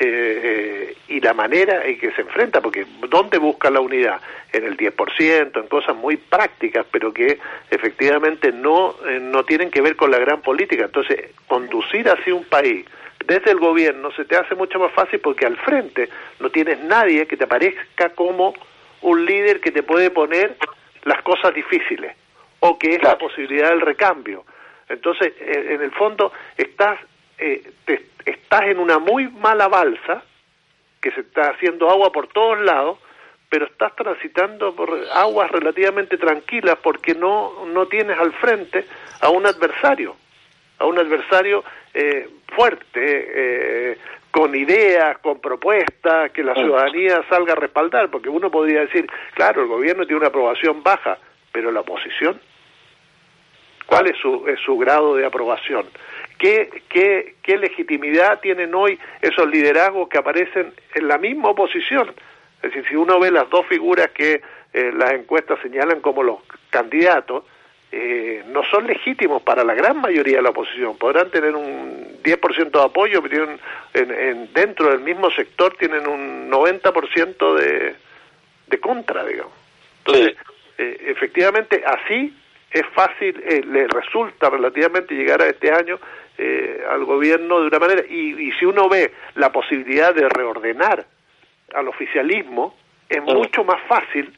eh, 0.00 0.94
y 1.08 1.20
la 1.20 1.34
manera 1.34 1.84
en 1.84 1.98
que 1.98 2.12
se 2.12 2.22
enfrenta, 2.22 2.60
porque 2.60 2.86
¿dónde 3.08 3.38
busca 3.38 3.70
la 3.70 3.80
unidad? 3.80 4.20
En 4.52 4.64
el 4.64 4.76
10%, 4.76 5.60
en 5.60 5.68
cosas 5.68 5.96
muy 5.96 6.16
prácticas, 6.16 6.86
pero 6.90 7.12
que 7.12 7.38
efectivamente 7.70 8.52
no, 8.52 8.94
eh, 9.08 9.18
no 9.20 9.44
tienen 9.44 9.70
que 9.70 9.80
ver 9.80 9.96
con 9.96 10.10
la 10.10 10.18
gran 10.18 10.40
política. 10.40 10.84
Entonces, 10.84 11.30
conducir 11.46 12.08
así 12.08 12.30
un 12.30 12.44
país 12.44 12.86
desde 13.26 13.50
el 13.50 13.58
gobierno 13.58 14.10
se 14.12 14.24
te 14.24 14.36
hace 14.36 14.54
mucho 14.54 14.78
más 14.78 14.92
fácil 14.92 15.20
porque 15.20 15.44
al 15.44 15.56
frente 15.58 16.08
no 16.40 16.48
tienes 16.50 16.80
nadie 16.80 17.26
que 17.26 17.36
te 17.36 17.46
parezca 17.46 18.10
como 18.10 18.54
un 19.02 19.24
líder 19.26 19.60
que 19.60 19.70
te 19.70 19.82
puede 19.82 20.10
poner 20.10 20.56
las 21.04 21.22
cosas 21.22 21.52
difíciles 21.52 22.16
o 22.60 22.78
que 22.78 22.94
es 22.94 23.02
la 23.02 23.18
posibilidad 23.18 23.68
del 23.68 23.82
recambio. 23.82 24.44
Entonces, 24.88 25.34
en 25.40 25.82
el 25.82 25.90
fondo, 25.92 26.32
estás 26.56 26.98
eh, 27.38 27.62
estás 28.24 28.62
en 28.62 28.78
una 28.78 28.98
muy 28.98 29.28
mala 29.28 29.68
balsa, 29.68 30.22
que 31.00 31.10
se 31.12 31.20
está 31.20 31.50
haciendo 31.50 31.90
agua 31.90 32.12
por 32.12 32.28
todos 32.28 32.60
lados, 32.60 32.98
pero 33.48 33.66
estás 33.66 33.94
transitando 33.96 34.74
por 34.74 34.90
aguas 35.14 35.50
relativamente 35.50 36.18
tranquilas 36.18 36.76
porque 36.82 37.14
no, 37.14 37.64
no 37.66 37.86
tienes 37.86 38.18
al 38.18 38.32
frente 38.34 38.84
a 39.20 39.30
un 39.30 39.46
adversario, 39.46 40.16
a 40.78 40.86
un 40.86 40.98
adversario 40.98 41.64
eh, 41.94 42.28
fuerte, 42.54 43.00
eh, 43.92 43.98
con 44.30 44.54
ideas, 44.54 45.18
con 45.18 45.40
propuestas, 45.40 46.30
que 46.32 46.44
la 46.44 46.54
ciudadanía 46.54 47.22
salga 47.28 47.54
a 47.54 47.56
respaldar, 47.56 48.10
porque 48.10 48.28
uno 48.28 48.50
podría 48.50 48.80
decir, 48.80 49.10
claro, 49.34 49.62
el 49.62 49.68
gobierno 49.68 50.04
tiene 50.04 50.18
una 50.18 50.28
aprobación 50.28 50.82
baja, 50.82 51.18
pero 51.50 51.72
la 51.72 51.80
oposición, 51.80 52.38
¿cuál 53.86 54.06
es 54.08 54.16
su, 54.18 54.46
es 54.46 54.60
su 54.60 54.76
grado 54.76 55.16
de 55.16 55.24
aprobación? 55.24 55.86
¿Qué, 56.38 56.82
qué, 56.88 57.34
qué 57.42 57.56
legitimidad 57.56 58.40
tienen 58.40 58.74
hoy 58.74 58.98
esos 59.20 59.48
liderazgos 59.48 60.08
que 60.08 60.18
aparecen 60.18 60.72
en 60.94 61.08
la 61.08 61.18
misma 61.18 61.50
oposición? 61.50 62.14
Es 62.62 62.70
decir, 62.70 62.84
si 62.88 62.96
uno 62.96 63.18
ve 63.18 63.30
las 63.30 63.50
dos 63.50 63.66
figuras 63.66 64.10
que 64.10 64.40
eh, 64.72 64.92
las 64.96 65.12
encuestas 65.12 65.58
señalan 65.62 66.00
como 66.00 66.22
los 66.22 66.38
candidatos, 66.70 67.44
eh, 67.90 68.44
no 68.48 68.62
son 68.64 68.86
legítimos 68.86 69.42
para 69.42 69.64
la 69.64 69.74
gran 69.74 70.00
mayoría 70.00 70.36
de 70.36 70.42
la 70.42 70.50
oposición. 70.50 70.96
Podrán 70.98 71.30
tener 71.30 71.56
un 71.56 72.20
10% 72.22 72.70
de 72.70 72.82
apoyo, 72.82 73.22
pero 73.22 73.58
tienen, 73.94 74.18
en, 74.18 74.52
dentro 74.52 74.90
del 74.90 75.00
mismo 75.00 75.30
sector 75.30 75.74
tienen 75.76 76.06
un 76.06 76.50
90% 76.50 77.54
de, 77.54 77.94
de 78.66 78.80
contra, 78.80 79.24
digamos. 79.24 79.52
Entonces, 80.04 80.36
eh, 80.76 80.98
efectivamente, 81.06 81.82
así 81.84 82.36
es 82.70 82.86
fácil, 82.94 83.42
le 83.72 83.88
resulta 83.88 84.50
relativamente 84.50 85.14
llegar 85.14 85.40
a 85.40 85.46
este 85.46 85.72
año 85.72 85.98
eh, 86.40 86.84
al 86.88 87.04
gobierno 87.04 87.60
de 87.60 87.66
una 87.66 87.78
manera. 87.80 88.02
Y, 88.08 88.52
si 88.52 88.64
uno 88.64 88.88
ve 88.88 89.12
la 89.34 89.50
posibilidad 89.50 90.14
de 90.14 90.28
reordenar 90.28 91.04
al 91.74 91.88
oficialismo, 91.88 92.76
es 93.08 93.20
mucho 93.22 93.64
más 93.64 93.80
fácil 93.88 94.32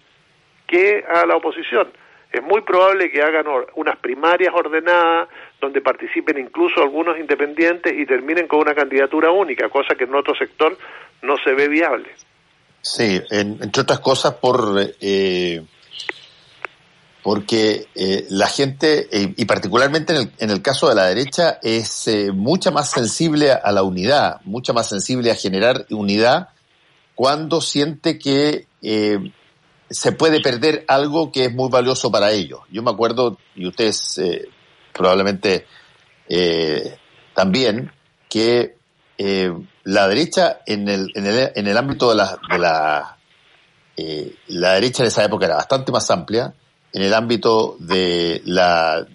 que 0.67 1.05
a 1.07 1.27
la 1.27 1.37
oposición. 1.37 1.89
Es 2.33 2.43
muy 2.43 2.63
probable 2.63 3.11
que 3.11 3.21
hagan 3.21 3.45
unas 3.75 3.99
primarias 3.99 4.55
ordenadas, 4.55 5.29
donde 5.61 5.83
participen 5.83 6.39
incluso 6.39 6.81
algunos 6.81 7.19
independientes 7.19 7.93
y 7.93 8.07
terminen 8.07 8.47
con 8.47 8.61
una 8.61 8.75
candidatura 8.75 9.31
única, 9.31 9.69
cosa 9.69 9.95
que 9.95 10.05
en 10.05 10.15
otro 10.15 10.35
sector 10.35 10.79
no 11.21 11.37
se 11.45 11.53
ve 11.53 11.69
viable. 11.69 12.09
Sí, 12.81 13.21
entre 13.31 13.83
otras 13.83 14.01
cosas 14.01 14.35
por 14.35 14.81
eh, 15.01 15.61
porque 17.23 17.89
eh, 17.95 18.27
la 18.31 18.47
gente, 18.49 19.09
eh, 19.11 19.35
y 19.37 19.45
particularmente 19.45 20.15
en 20.15 20.21
el, 20.21 20.33
en 20.39 20.51
el, 20.51 20.63
caso 20.63 20.89
de 20.89 20.95
la 20.95 21.07
derecha, 21.07 21.59
es 21.63 22.09
eh, 22.09 22.33
mucha 22.33 22.71
más 22.71 22.91
sensible 22.91 23.53
a 23.53 23.73
la 23.73 23.83
unidad, 23.83 24.41
mucha 24.45 24.73
más 24.73 24.89
sensible 24.89 25.31
a 25.31 25.35
generar 25.35 25.87
unidad 25.91 26.49
cuando 27.15 27.61
siente 27.61 28.19
que 28.19 28.67
se 29.91 30.13
puede 30.13 30.41
perder 30.41 30.87
algo 30.89 31.31
que 31.31 31.47
es 31.47 31.55
muy 31.55 31.69
valioso 31.69 32.11
para 32.11 32.31
ellos. 32.31 32.61
Yo 32.71 32.83
me 32.83 32.91
acuerdo, 32.91 33.37
y 33.55 33.67
ustedes 33.67 34.19
probablemente 34.95 35.67
también, 37.35 37.93
que 38.31 38.77
la 39.85 40.09
derecha 40.09 40.61
en 40.65 40.89
el, 40.89 41.13
en 41.15 41.27
el, 41.27 41.53
en 41.55 41.67
el 41.67 41.77
ámbito 41.77 42.09
de 42.09 42.17
la, 42.17 42.39
de 42.51 42.59
la, 42.59 43.19
la 44.47 44.73
derecha 44.73 45.03
en 45.03 45.09
esa 45.09 45.23
época 45.23 45.45
era 45.45 45.57
bastante 45.57 45.93
más 45.93 46.11
amplia, 46.11 46.55
en 46.93 47.03
el 47.03 47.15
ámbito 47.15 47.77
de 47.79 48.43
la 48.45 49.07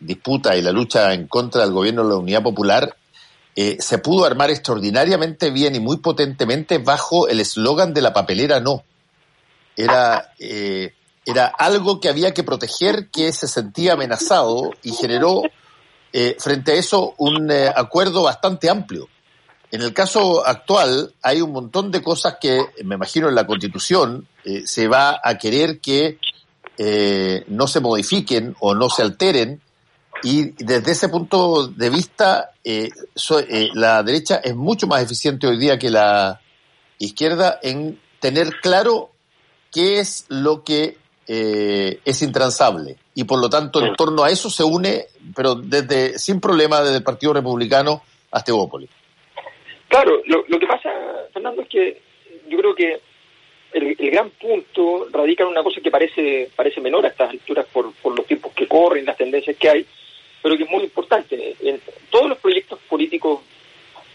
disputa 0.00 0.56
y 0.56 0.62
la 0.62 0.72
lucha 0.72 1.14
en 1.14 1.28
contra 1.28 1.62
del 1.62 1.72
gobierno 1.72 2.02
de 2.02 2.10
la 2.10 2.16
Unidad 2.16 2.42
Popular, 2.42 2.96
eh, 3.54 3.76
se 3.80 3.98
pudo 3.98 4.24
armar 4.24 4.50
extraordinariamente 4.50 5.50
bien 5.50 5.74
y 5.74 5.80
muy 5.80 5.98
potentemente 5.98 6.78
bajo 6.78 7.28
el 7.28 7.40
eslogan 7.40 7.92
de 7.92 8.00
la 8.00 8.12
papelera 8.12 8.60
no. 8.60 8.82
Era, 9.76 10.32
eh, 10.38 10.94
era 11.24 11.46
algo 11.46 12.00
que 12.00 12.08
había 12.08 12.34
que 12.34 12.44
proteger, 12.44 13.08
que 13.10 13.32
se 13.32 13.48
sentía 13.48 13.92
amenazado 13.92 14.70
y 14.82 14.92
generó 14.92 15.42
eh, 16.12 16.36
frente 16.38 16.72
a 16.72 16.74
eso 16.76 17.14
un 17.18 17.50
acuerdo 17.50 18.22
bastante 18.22 18.70
amplio. 18.70 19.08
En 19.70 19.80
el 19.80 19.94
caso 19.94 20.46
actual 20.46 21.14
hay 21.22 21.40
un 21.40 21.52
montón 21.52 21.90
de 21.90 22.02
cosas 22.02 22.36
que, 22.40 22.60
me 22.84 22.96
imagino, 22.96 23.28
en 23.28 23.34
la 23.34 23.46
Constitución 23.46 24.28
se 24.64 24.88
va 24.88 25.18
a 25.22 25.38
querer 25.38 25.80
que 25.80 26.18
eh, 26.78 27.44
no 27.48 27.66
se 27.66 27.80
modifiquen 27.80 28.54
o 28.60 28.74
no 28.74 28.88
se 28.88 29.02
alteren. 29.02 29.60
Y 30.22 30.50
desde 30.64 30.92
ese 30.92 31.08
punto 31.08 31.66
de 31.66 31.90
vista, 31.90 32.52
eh, 32.64 32.88
eh, 33.48 33.68
la 33.74 34.02
derecha 34.02 34.36
es 34.36 34.54
mucho 34.54 34.86
más 34.86 35.02
eficiente 35.02 35.46
hoy 35.46 35.58
día 35.58 35.78
que 35.78 35.90
la 35.90 36.40
izquierda 36.98 37.58
en 37.62 38.00
tener 38.20 38.60
claro 38.62 39.10
qué 39.72 39.98
es 39.98 40.26
lo 40.28 40.62
que 40.62 40.98
es 41.24 42.20
intransable. 42.20 42.96
Y 43.14 43.24
por 43.24 43.40
lo 43.40 43.48
tanto, 43.48 43.80
en 43.80 43.94
torno 43.94 44.22
a 44.22 44.30
eso 44.30 44.50
se 44.50 44.62
une, 44.62 45.06
pero 45.34 45.54
desde 45.54 46.18
sin 46.18 46.40
problema, 46.40 46.82
desde 46.82 46.98
el 46.98 47.02
Partido 47.02 47.32
Republicano 47.32 48.02
hasta 48.30 48.52
Evópolis. 48.52 48.90
Claro, 49.88 50.20
lo, 50.26 50.44
lo 50.46 50.58
que 50.58 50.66
pasa, 50.66 50.90
Fernando, 51.32 51.62
es 51.62 51.68
que 51.68 52.02
yo 52.48 52.58
creo 52.58 52.74
que 52.74 53.00
el, 53.72 54.10
gran 54.10 54.30
punto 54.30 55.08
radica 55.10 55.44
en 55.44 55.50
una 55.50 55.62
cosa 55.62 55.80
que 55.80 55.90
parece, 55.90 56.50
parece 56.54 56.80
menor 56.80 57.04
a 57.04 57.08
estas 57.08 57.30
alturas 57.30 57.66
por, 57.72 57.92
por 57.94 58.16
los 58.16 58.26
tiempos 58.26 58.52
que 58.52 58.66
corren, 58.66 59.04
las 59.04 59.16
tendencias 59.16 59.56
que 59.56 59.68
hay, 59.68 59.86
pero 60.42 60.56
que 60.56 60.64
es 60.64 60.70
muy 60.70 60.84
importante. 60.84 61.56
En 61.62 61.80
todos 62.10 62.28
los 62.28 62.38
proyectos 62.38 62.78
políticos 62.88 63.40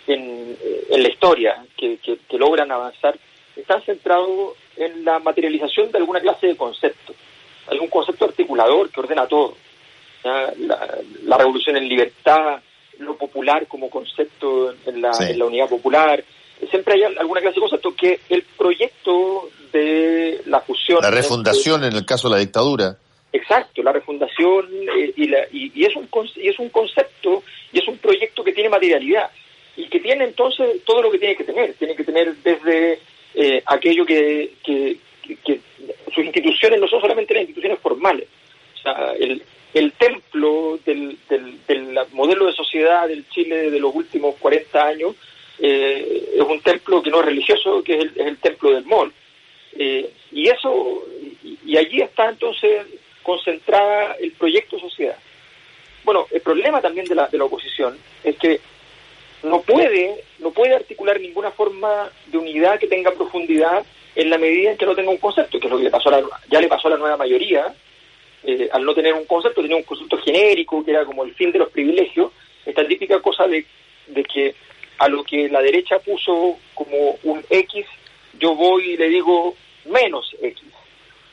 en, 0.08 0.58
en 0.89 1.04
la 1.04 1.10
historia 1.10 1.65
que, 1.76 1.98
que, 1.98 2.38
logran 2.38 2.72
avanzar 2.72 3.17
están 3.56 3.82
centrados 3.84 4.56
en 4.78 5.04
la 5.04 5.20
materialización 5.20 5.91
de 5.91 5.98
alguna 5.98 6.22
clase 6.22 6.48
de 6.48 6.56
concepto, 6.56 7.13
algún 7.67 7.88
concepto 7.89 8.26
articulador 8.26 8.89
que 8.89 9.00
ordena 9.00 9.28
todo. 9.28 9.56
La, 10.24 10.54
la, 11.24 11.38
revolución 11.38 11.78
en 11.78 11.88
libertad, 11.88 12.60
lo 13.00 13.15
popular 13.15 13.65
como 13.67 13.89
concepto 13.89 14.74
en 14.86 15.02
la, 15.02 15.12
en 15.22 15.39
la 15.39 15.46
unidad 15.46 15.70
popular, 15.70 16.24
siempre 16.70 16.96
hay 16.96 17.04
alguna 17.04 17.41
clase 17.41 17.56
de 17.56 17.62
concepto 17.62 17.96
que 17.96 18.20
el 18.30 18.43
proyecto 18.58 19.50
de 19.72 20.41
la 20.46 20.60
fusión... 20.62 21.00
La 21.02 21.12
refundación 21.12 21.84
en 21.84 21.93
el 21.93 22.06
caso 22.06 22.30
de 22.30 22.36
la 22.36 22.39
dictadura. 22.39 22.98
Exacto, 23.34 23.84
la 23.84 23.91
refundación 23.91 24.67
eh, 24.98 25.13
y, 25.15 25.28
la, 25.28 25.39
y, 25.52 25.86
es 25.86 25.96
un, 25.96 26.10
y 26.36 26.48
es 26.48 26.58
un 26.60 26.70
concepto 26.70 27.43
y 27.72 27.80
es 27.80 27.88
un 27.88 27.98
proyecto 27.98 28.43
que 28.43 28.54
tiene 28.54 28.70
materialidad. 28.70 29.30
y 29.76 29.88
que 29.89 30.00
tiene 30.00 30.24
entonces 30.24 30.84
todo 30.86 31.02
lo 31.04 31.12
que 31.12 31.20
tiene 31.20 31.36
que 31.36 31.43
tener. 31.43 31.74
Tiene 31.74 31.96
que 31.96 32.04
tener 32.04 32.36
desde 32.38 33.00
eh, 33.36 33.62
aquello 33.65 34.06
que, 34.06 34.54
que, 34.63 34.98
sus 36.15 36.24
instituciones 36.24 36.80
no 36.80 36.88
son 36.88 37.02
solamente 37.02 37.34
las 37.34 37.41
instituciones 37.41 37.80
formales. 37.80 38.28
O 38.76 38.82
sea, 38.82 39.13
el, 39.20 39.43
el 39.74 39.91
templo 39.91 40.80
del, 40.86 41.17
del, 41.30 41.60
del, 41.67 42.00
modelo 42.13 42.46
de 42.48 42.54
sociedad 42.54 43.08
del 43.08 43.28
Chile 43.30 43.70
de 43.70 43.80
los 43.80 43.93
últimos 43.93 44.36
40 44.39 44.84
años 44.84 45.15
eh, 45.60 46.34
es 46.36 46.41
un 46.41 46.62
templo 46.62 47.02
que 47.02 47.10
no 47.10 47.20
es 47.20 47.26
religioso, 47.26 47.84
que 47.84 47.96
es 47.96 48.04
el, 48.04 48.12
es 48.15 48.28
el 48.28 48.38
templo 48.38 48.72
del 48.72 48.86
MOL. 48.86 49.13
Eh, 49.78 50.10
y 50.32 50.48
eso, 50.50 51.04
y, 51.43 51.78
allí 51.78 52.02
está 52.02 52.30
entonces 52.30 52.86
concentrada 53.24 54.15
el 54.20 54.32
proyecto 54.32 54.80
sociedad. 54.80 55.17
Bueno, 56.04 56.28
el 56.32 56.41
problema 56.41 56.82
también 56.82 57.06
de 57.06 57.15
la, 57.15 57.28
de 57.28 57.38
la 57.38 57.46
oposición 57.46 57.98
es 58.24 58.38
que 58.38 58.60
no 59.43 59.62
puede, 59.62 60.24
no 60.39 60.52
puede 60.52 60.76
articular 60.76 61.20
ninguna 61.20 61.52
forma 61.52 62.10
de 62.28 62.38
unidad 62.38 62.80
que 62.80 62.88
tenga 62.88 63.12
profundidad 63.12 63.86
en 64.15 64.30
la 64.30 64.38
medida 64.38 64.72
en 64.72 64.78
que 64.78 64.86
no 64.86 64.96
tenga 64.96 65.12
un 65.12 65.17
concepto, 65.17 65.60
que 65.60 65.67
es 65.67 65.72
lo 65.72 65.78
que 65.78 65.84
le 65.84 65.91
pasó 65.91 66.10
ya 66.50 66.60
le 66.60 66.67
pasó 66.67 66.88
a 66.88 66.91
la 66.91 66.98
nueva 66.98 67.17
mayoría, 67.17 67.74
eh, 68.43 68.70
al 68.72 68.84
no 68.84 68.96
tener 68.96 69.13
un 69.13 69.26
concepto, 69.26 69.62
tenía 69.62 69.78
un 69.78 69.84
concepto 69.84 70.17
genérico, 70.17 70.84
que 70.84 70.91
era 70.91 71.06
como 71.06 71.24
el 71.24 71.36
fin 71.36 71.52
de 71.52 71.60
los 71.60 71.70
privilegios, 71.70 72.32
esta 72.65 72.88
típica 72.88 73.22
cosa 73.22 73.48
de, 73.48 73.65
de 74.08 74.24
que 74.24 74.56
a 74.99 75.07
lo 75.07 75.23
que 75.23 75.49
la 75.49 75.62
derecha 75.62 75.99
puso 75.99 76.57
como 76.73 77.17
un 77.23 77.43
X, 77.49 77.86
yo 78.39 78.55
voy 78.55 78.91
y 78.91 78.97
le 78.97 79.10
digo 79.10 79.55
menos 79.86 80.36
X. 80.41 80.63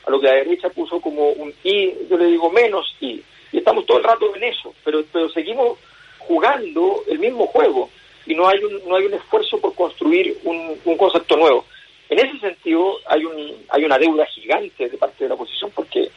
A 0.05 0.11
lo 0.11 0.19
que 0.19 0.27
la 0.27 0.35
derecha 0.35 0.69
puso 0.69 0.99
como 1.01 1.29
un 1.29 1.53
Y, 1.63 1.93
yo 2.09 2.17
le 2.17 2.25
digo 2.25 2.49
menos 2.51 2.95
Y. 2.99 3.21
Y 3.51 3.57
estamos 3.57 3.85
todo 3.85 3.97
el 3.97 4.03
rato 4.03 4.35
en 4.35 4.43
eso, 4.43 4.73
pero, 4.83 5.03
pero 5.11 5.29
seguimos 5.29 5.77
jugando 6.19 7.03
el 7.07 7.19
mismo 7.19 7.47
juego 7.47 7.89
y 8.25 8.35
no 8.35 8.47
hay 8.47 8.63
un, 8.63 8.87
no 8.87 8.95
hay 8.95 9.05
un 9.05 9.13
esfuerzo 9.13 9.59
por 9.59 9.73
construir 9.75 10.37
un, 10.43 10.79
un 10.83 10.97
concepto 10.97 11.37
nuevo. 11.37 11.65
En 12.09 12.19
ese 12.19 12.39
sentido 12.39 12.99
hay, 13.07 13.25
un, 13.25 13.65
hay 13.69 13.83
una 13.83 13.97
deuda 13.97 14.25
gigante 14.27 14.89
de 14.89 14.97
parte 14.97 15.23
de 15.23 15.29
la 15.29 15.35
oposición 15.35 15.71
porque 15.73 16.09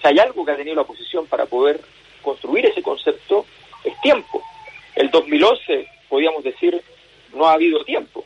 si 0.00 0.08
hay 0.08 0.18
algo 0.18 0.44
que 0.44 0.52
ha 0.52 0.56
tenido 0.56 0.76
la 0.76 0.82
oposición 0.82 1.26
para 1.26 1.46
poder 1.46 1.80
construir 2.22 2.66
ese 2.66 2.82
concepto 2.82 3.46
es 3.84 4.00
tiempo. 4.00 4.42
El 4.94 5.10
2011, 5.10 5.88
podríamos 6.08 6.42
decir, 6.42 6.82
no 7.38 7.48
ha 7.48 7.54
habido 7.54 7.84
tiempo. 7.84 8.24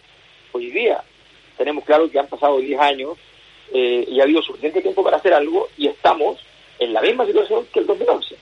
Hoy 0.53 0.71
día 0.71 1.03
tenemos 1.57 1.85
claro 1.85 2.11
que 2.11 2.19
han 2.19 2.27
pasado 2.27 2.59
10 2.59 2.81
años 2.81 3.19
eh, 3.73 4.05
y 4.09 4.19
ha 4.19 4.25
habido 4.25 4.43
suficiente 4.43 4.81
tiempo 4.81 5.05
para 5.05 5.19
hacer 5.19 5.35
algo 5.35 5.69
y 5.77 5.87
estamos 5.87 6.41
en 6.79 6.93
la 6.93 7.03
misma 7.03 7.27
situación 7.27 7.65
que 7.73 7.81
el 7.81 7.87
2011. 7.87 8.37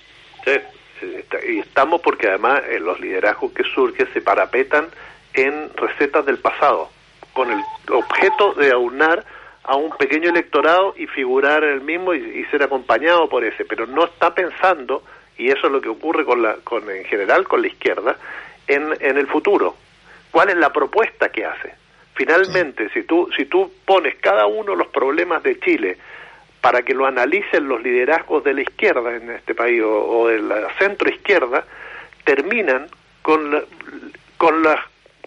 Sí, 0.45 1.07
y 1.49 1.59
estamos 1.59 2.01
porque 2.01 2.29
además 2.29 2.63
eh, 2.71 2.79
los 2.79 3.01
liderazgos 3.01 3.53
que 3.53 3.65
surgen 3.65 4.09
se 4.13 4.21
parapetan 4.23 4.89
en 5.35 5.71
recetas 5.75 6.25
del 6.25 6.39
pasado, 6.39 6.89
con 7.33 7.51
el 7.51 7.63
objeto 7.91 8.55
de 8.55 8.71
aunar 8.71 9.25
a 9.65 9.77
un 9.77 9.91
pequeño 9.91 10.31
electorado 10.31 10.95
y 10.97 11.07
figurar 11.07 11.63
el 11.65 11.81
mismo 11.81 12.15
y, 12.15 12.45
ser 12.51 12.63
acompañado 12.63 13.29
por 13.29 13.45
ese, 13.45 13.65
pero 13.65 13.87
no 13.87 14.05
está 14.05 14.35
pensando, 14.35 15.03
y 15.39 15.49
eso 15.49 15.67
es 15.67 15.73
lo 15.73 15.81
que 15.81 15.89
ocurre 15.89 16.25
con 16.25 16.43
la, 16.43 16.57
con, 16.65 16.91
en 16.91 17.05
general 17.05 17.47
con 17.47 17.63
la 17.63 17.69
izquierda, 17.69 18.17
en, 18.67 18.97
en 19.01 19.19
el 19.19 19.27
futuro. 19.27 19.77
¿Cuál 20.31 20.51
es 20.51 20.57
la 20.57 20.73
propuesta 20.73 21.31
que 21.31 21.45
hace? 21.45 21.75
Finalmente, 22.15 22.91
si 22.91 23.03
tú, 23.05 23.29
si 23.37 23.47
tú 23.47 23.73
pones 23.85 24.17
cada 24.17 24.47
uno 24.47 24.73
de 24.73 24.79
los 24.79 24.89
problemas 24.89 25.43
de 25.43 25.59
Chile 25.59 25.97
para 26.61 26.83
que 26.83 26.95
lo 26.95 27.07
analicen 27.07 27.69
los 27.69 27.83
liderazgos 27.83 28.45
de 28.45 28.55
la 28.55 28.61
izquierda 28.63 29.17
en 29.17 29.31
este 29.31 29.55
país 29.55 29.83
o, 29.83 30.29
de 30.29 30.41
la 30.41 30.69
centro 30.79 31.09
izquierda, 31.09 31.65
terminan 32.25 32.87
con, 33.23 33.65
con 34.37 34.63
las 34.63 34.81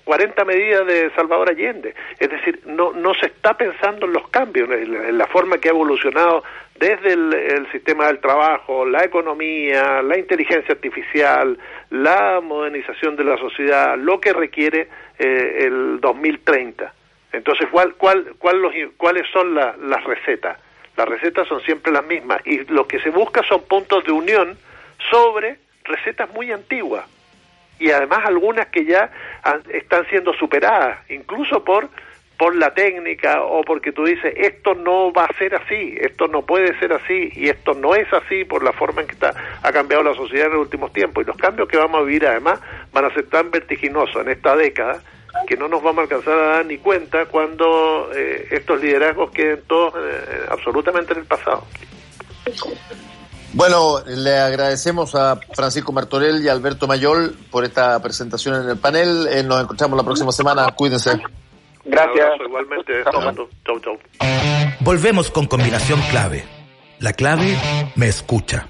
40 0.03 0.45
medidas 0.45 0.85
de 0.85 1.11
Salvador 1.15 1.49
Allende. 1.49 1.93
Es 2.19 2.29
decir, 2.29 2.61
no, 2.65 2.91
no 2.93 3.13
se 3.13 3.27
está 3.27 3.55
pensando 3.55 4.05
en 4.05 4.13
los 4.13 4.27
cambios, 4.29 4.69
en, 4.69 5.17
la 5.17 5.27
forma 5.27 5.57
que 5.57 5.69
ha 5.69 5.71
evolucionado 5.71 6.43
desde 6.75 7.13
el, 7.13 7.67
sistema 7.71 8.07
del 8.07 8.19
trabajo, 8.19 8.85
la 8.85 9.03
economía, 9.03 10.01
la 10.01 10.17
inteligencia 10.17 10.73
artificial, 10.73 11.57
la 11.89 12.41
modernización 12.41 13.15
de 13.15 13.23
la 13.23 13.37
sociedad, 13.37 13.97
lo 13.97 14.19
que 14.19 14.33
requiere 14.33 14.89
eh, 15.17 15.65
el 15.65 15.99
2030. 16.01 16.93
Entonces, 17.31 17.67
¿cuál, 17.71 17.95
cuál, 17.95 18.35
cuál 18.37 18.61
los, 18.61 18.73
¿cuáles 18.97 19.27
son 19.31 19.55
las 19.55 20.03
recetas? 20.03 20.57
Las 20.95 21.07
recetas 21.07 21.47
son 21.47 21.61
siempre 21.61 21.91
las 21.91 22.05
mismas 22.05 22.45
y 22.45 22.59
lo 22.65 22.87
que 22.87 22.99
se 22.99 23.09
busca 23.09 23.41
son 23.43 23.63
puntos 23.63 24.03
de 24.03 24.11
unión 24.11 24.55
sobre 25.09 25.57
recetas 25.83 26.31
muy 26.33 26.51
antiguas 26.51 27.05
y 27.79 27.91
además 27.91 28.19
algunas 28.25 28.67
que 28.67 28.85
ya 28.85 29.11
están 29.69 30.07
siendo 30.09 30.33
superadas, 30.33 30.99
incluso 31.09 31.63
por 31.63 31.89
por 32.37 32.55
la 32.55 32.73
técnica 32.73 33.43
o 33.43 33.61
porque 33.61 33.91
tú 33.91 34.05
dices 34.05 34.33
esto 34.35 34.73
no 34.73 35.13
va 35.13 35.25
a 35.25 35.37
ser 35.37 35.55
así, 35.55 35.95
esto 35.99 36.27
no 36.27 36.41
puede 36.41 36.77
ser 36.79 36.91
así 36.93 37.29
y 37.35 37.47
esto 37.47 37.73
no 37.73 37.95
es 37.95 38.11
así 38.11 38.43
por 38.43 38.63
la 38.63 38.73
forma 38.73 39.01
en 39.01 39.07
que 39.07 39.13
está, 39.13 39.33
ha 39.61 39.71
cambiado 39.71 40.03
la 40.03 40.15
sociedad 40.15 40.47
en 40.47 40.53
los 40.53 40.61
últimos 40.63 40.91
tiempos 40.91 41.23
y 41.23 41.27
los 41.27 41.37
cambios 41.37 41.67
que 41.67 41.77
vamos 41.77 42.01
a 42.01 42.03
vivir 42.03 42.25
además 42.25 42.59
van 42.91 43.05
a 43.05 43.13
ser 43.13 43.29
tan 43.29 43.51
vertiginosos 43.51 44.15
en 44.17 44.29
esta 44.29 44.55
década 44.55 45.01
que 45.47 45.57
no 45.57 45.67
nos 45.67 45.81
vamos 45.81 45.99
a 45.99 46.01
alcanzar 46.01 46.33
a 46.33 46.47
dar 46.47 46.65
ni 46.65 46.77
cuenta 46.77 47.25
cuando 47.25 48.11
eh, 48.15 48.47
estos 48.51 48.81
liderazgos 48.81 49.31
queden 49.31 49.61
todos 49.67 49.93
eh, 49.97 50.45
absolutamente 50.49 51.13
en 51.13 51.19
el 51.19 51.25
pasado. 51.25 51.65
Bueno, 53.53 53.99
le 54.07 54.37
agradecemos 54.37 55.13
a 55.13 55.39
Francisco 55.53 55.91
Martorell 55.91 56.43
y 56.43 56.49
a 56.49 56.53
Alberto 56.53 56.87
Mayol 56.87 57.35
por 57.51 57.63
esta 57.63 58.01
presentación 58.01 58.63
en 58.63 58.69
el 58.69 58.77
panel. 58.77 59.27
Eh, 59.27 59.43
nos 59.43 59.61
encontramos 59.61 59.95
la 59.95 60.03
próxima 60.03 60.31
semana. 60.31 60.71
Cuídense. 60.71 61.21
Gracias. 61.85 62.29
igualmente. 62.47 63.03
Chau, 63.65 63.79
chau. 63.79 63.97
Volvemos 64.79 65.29
con 65.29 65.45
combinación 65.45 66.01
clave. 66.09 66.43
La 66.99 67.13
clave 67.13 67.57
me 67.95 68.07
escucha. 68.07 68.69